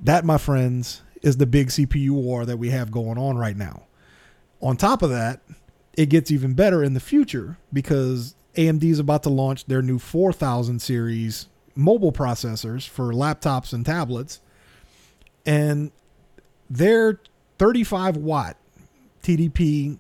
That, 0.03 0.27
my 0.27 0.37
friends, 0.37 1.01
is 1.23 1.39
the 1.39 1.47
big 1.47 1.69
CPU 1.69 2.11
war 2.11 2.45
that 2.45 2.59
we 2.59 2.69
have 2.69 2.91
going 2.91 3.17
on 3.17 3.39
right 3.39 3.57
now. 3.57 3.85
On 4.61 4.77
top 4.77 5.01
of 5.01 5.09
that, 5.09 5.41
it 5.97 6.11
gets 6.11 6.31
even 6.31 6.53
better 6.53 6.85
in 6.85 6.93
the 6.93 7.01
future 7.01 7.57
because 7.73 8.35
AMD 8.55 8.85
is 8.85 8.99
about 8.99 9.23
to 9.23 9.31
launch 9.31 9.65
their 9.65 9.81
new 9.81 9.99
4000 9.99 10.79
series 10.79 11.47
mobile 11.79 12.13
processors 12.13 12.87
for 12.87 13.13
laptops 13.13 13.73
and 13.73 13.87
tablets. 13.87 14.41
And 15.47 15.93
their 16.69 17.21
35 17.59 18.17
watt 18.17 18.57
TDP 19.23 19.99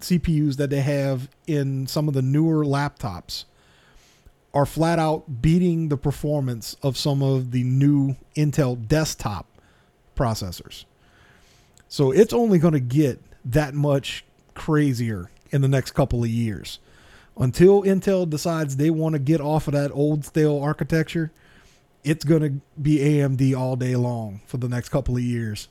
CPUs 0.00 0.56
that 0.56 0.70
they 0.70 0.80
have 0.80 1.28
in 1.46 1.86
some 1.86 2.08
of 2.08 2.14
the 2.14 2.22
newer 2.22 2.64
laptops 2.64 3.44
are 4.52 4.66
flat 4.66 4.98
out 4.98 5.42
beating 5.42 5.88
the 5.88 5.96
performance 5.96 6.76
of 6.82 6.96
some 6.96 7.22
of 7.22 7.50
the 7.50 7.62
new 7.62 8.16
Intel 8.34 8.86
desktop 8.88 9.46
processors. 10.16 10.84
So 11.88 12.10
it's 12.10 12.32
only 12.32 12.58
going 12.58 12.72
to 12.72 12.80
get 12.80 13.20
that 13.44 13.74
much 13.74 14.24
crazier 14.54 15.30
in 15.50 15.60
the 15.60 15.68
next 15.68 15.92
couple 15.92 16.24
of 16.24 16.30
years. 16.30 16.78
Until 17.38 17.82
Intel 17.82 18.28
decides 18.28 18.76
they 18.76 18.90
want 18.90 19.12
to 19.12 19.18
get 19.18 19.40
off 19.40 19.68
of 19.68 19.74
that 19.74 19.92
old 19.92 20.24
stale 20.24 20.58
architecture, 20.58 21.32
it's 22.02 22.24
going 22.24 22.42
to 22.42 22.80
be 22.80 22.98
AMD 22.98 23.56
all 23.56 23.76
day 23.76 23.96
long 23.96 24.40
for 24.46 24.56
the 24.56 24.68
next 24.68 24.88
couple 24.88 25.16
of 25.16 25.22
years. 25.22 25.68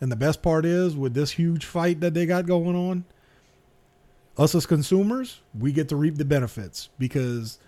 And 0.00 0.10
the 0.10 0.16
best 0.16 0.42
part 0.42 0.64
is, 0.64 0.96
with 0.96 1.14
this 1.14 1.32
huge 1.32 1.64
fight 1.64 2.00
that 2.00 2.14
they 2.14 2.26
got 2.26 2.46
going 2.46 2.74
on, 2.74 3.04
us 4.38 4.54
as 4.54 4.66
consumers, 4.66 5.40
we 5.56 5.72
get 5.72 5.88
to 5.90 5.96
reap 5.96 6.16
the 6.16 6.24
benefits 6.24 6.88
because 6.98 7.58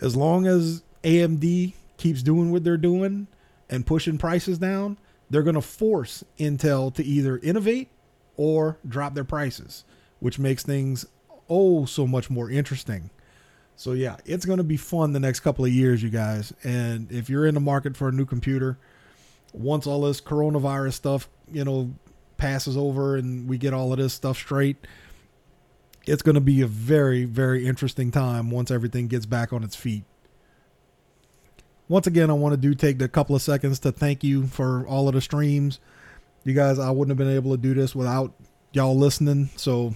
as 0.00 0.16
long 0.16 0.46
as 0.46 0.82
AMD 1.04 1.74
keeps 1.98 2.22
doing 2.22 2.50
what 2.50 2.64
they're 2.64 2.76
doing 2.76 3.26
and 3.68 3.86
pushing 3.86 4.16
prices 4.16 4.58
down, 4.58 4.96
they're 5.28 5.42
going 5.42 5.54
to 5.54 5.60
force 5.60 6.24
Intel 6.38 6.92
to 6.94 7.04
either 7.04 7.38
innovate 7.38 7.88
or 8.36 8.78
drop 8.88 9.14
their 9.14 9.24
prices, 9.24 9.84
which 10.20 10.38
makes 10.38 10.62
things 10.62 11.04
oh 11.48 11.84
so 11.84 12.06
much 12.06 12.30
more 12.30 12.50
interesting. 12.50 13.10
So 13.76 13.92
yeah, 13.92 14.16
it's 14.24 14.44
going 14.44 14.58
to 14.58 14.64
be 14.64 14.76
fun 14.76 15.12
the 15.12 15.20
next 15.20 15.40
couple 15.40 15.64
of 15.64 15.70
years, 15.70 16.02
you 16.02 16.10
guys. 16.10 16.52
And 16.64 17.10
if 17.12 17.30
you're 17.30 17.46
in 17.46 17.54
the 17.54 17.60
market 17.60 17.96
for 17.96 18.08
a 18.08 18.12
new 18.12 18.26
computer, 18.26 18.76
once 19.52 19.86
all 19.86 20.02
this 20.02 20.20
coronavirus 20.20 20.94
stuff, 20.94 21.28
you 21.52 21.64
know, 21.64 21.94
passes 22.36 22.76
over 22.76 23.16
and 23.16 23.48
we 23.48 23.56
get 23.56 23.72
all 23.72 23.92
of 23.92 23.98
this 23.98 24.12
stuff 24.12 24.36
straight, 24.36 24.76
it's 26.06 26.22
going 26.22 26.34
to 26.34 26.40
be 26.40 26.60
a 26.62 26.66
very, 26.66 27.24
very 27.24 27.66
interesting 27.66 28.10
time 28.10 28.50
once 28.50 28.70
everything 28.70 29.06
gets 29.06 29.26
back 29.26 29.52
on 29.52 29.62
its 29.62 29.76
feet. 29.76 30.04
Once 31.86 32.06
again, 32.06 32.30
I 32.30 32.34
want 32.34 32.54
to 32.54 32.56
do 32.56 32.74
take 32.74 33.00
a 33.00 33.08
couple 33.08 33.36
of 33.36 33.42
seconds 33.42 33.78
to 33.80 33.92
thank 33.92 34.24
you 34.24 34.46
for 34.46 34.86
all 34.86 35.08
of 35.08 35.14
the 35.14 35.20
streams. 35.20 35.80
You 36.44 36.52
guys, 36.52 36.78
I 36.78 36.90
wouldn't 36.90 37.10
have 37.10 37.18
been 37.18 37.34
able 37.34 37.52
to 37.52 37.56
do 37.56 37.74
this 37.74 37.94
without 37.94 38.34
y'all 38.72 38.96
listening. 38.96 39.50
So 39.56 39.94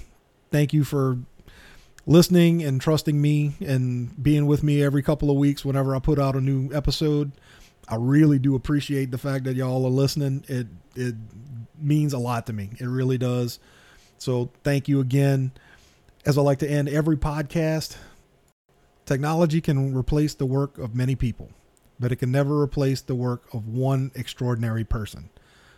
thank 0.51 0.73
you 0.73 0.85
for 0.85 1.19
listening 2.07 2.63
and 2.63 2.81
trusting 2.81 3.21
me 3.21 3.55
and 3.61 4.23
being 4.23 4.47
with 4.47 4.63
me 4.63 4.83
every 4.83 5.03
couple 5.03 5.31
of 5.31 5.37
weeks 5.37 5.65
whenever 5.65 5.95
I 5.95 5.99
put 5.99 6.19
out 6.19 6.35
a 6.35 6.41
new 6.41 6.73
episode. 6.73 7.33
I 7.89 7.97
really 7.97 8.39
do 8.39 8.55
appreciate 8.55 9.11
the 9.11 9.19
fact 9.19 9.45
that 9.45 9.55
y'all 9.55 9.85
are 9.85 9.91
listening. 9.91 10.45
It 10.49 10.67
it 10.95 11.15
means 11.79 12.13
a 12.13 12.19
lot 12.19 12.47
to 12.47 12.53
me. 12.53 12.71
It 12.79 12.87
really 12.87 13.19
does. 13.19 13.59
So 14.19 14.51
thank 14.63 14.89
you 14.89 15.01
again. 15.01 15.53
As 16.25 16.39
I 16.39 16.43
like 16.43 16.61
to 16.61 16.71
end 16.71 16.89
every 16.89 17.17
podcast, 17.17 17.97
technology 19.07 19.61
can 19.61 19.95
replace 19.95 20.35
the 20.35 20.47
work 20.47 20.79
of 20.79 20.95
many 20.95 21.17
people, 21.17 21.51
but 21.99 22.13
it 22.13 22.17
can 22.17 22.31
never 22.31 22.61
replace 22.61 23.01
the 23.01 23.17
work 23.17 23.43
of 23.53 23.67
one 23.67 24.13
extraordinary 24.15 24.85
person. 24.85 25.31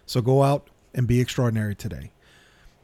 So 0.04 0.20
go 0.20 0.42
out 0.42 0.68
and 0.94 1.06
be 1.06 1.20
extraordinary 1.20 1.74
today. 1.74 2.10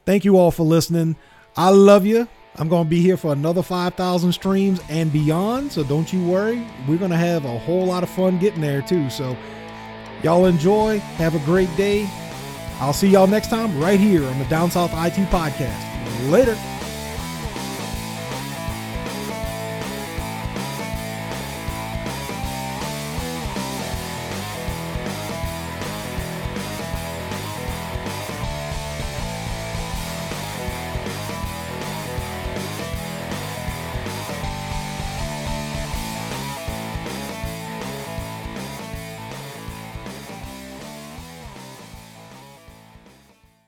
Thank 0.07 0.25
you 0.25 0.39
all 0.39 0.51
for 0.51 0.63
listening. 0.63 1.17
I 1.57 1.69
love 1.69 2.07
you. 2.07 2.27
I'm 2.57 2.69
going 2.69 2.85
to 2.85 2.91
be 2.91 3.01
here 3.01 3.17
for 3.17 3.33
another 3.33 3.63
5,000 3.63 4.33
streams 4.33 4.81
and 4.89 5.13
beyond. 5.13 5.73
So 5.73 5.85
don't 5.85 6.13
you 6.13 6.25
worry. 6.25 6.67
We're 6.89 6.99
going 6.99 7.11
to 7.11 7.17
have 7.17 7.45
a 7.45 7.59
whole 7.59 7.87
lot 7.87 8.03
of 8.03 8.11
fun 8.11 8.39
getting 8.39 8.61
there 8.61 8.83
too. 8.83 9.09
So 9.11 9.37
y'all 10.23 10.47
enjoy. 10.47 10.99
Have 10.99 11.35
a 11.35 11.45
great 11.45 11.75
day. 11.77 12.09
I'll 12.81 12.93
see 12.93 13.09
y'all 13.09 13.27
next 13.27 13.51
time 13.51 13.79
right 13.79 14.01
here 14.01 14.25
on 14.25 14.39
the 14.39 14.45
Down 14.47 14.71
South 14.71 14.91
IT 14.93 15.27
Podcast. 15.29 16.31
Later. 16.31 16.57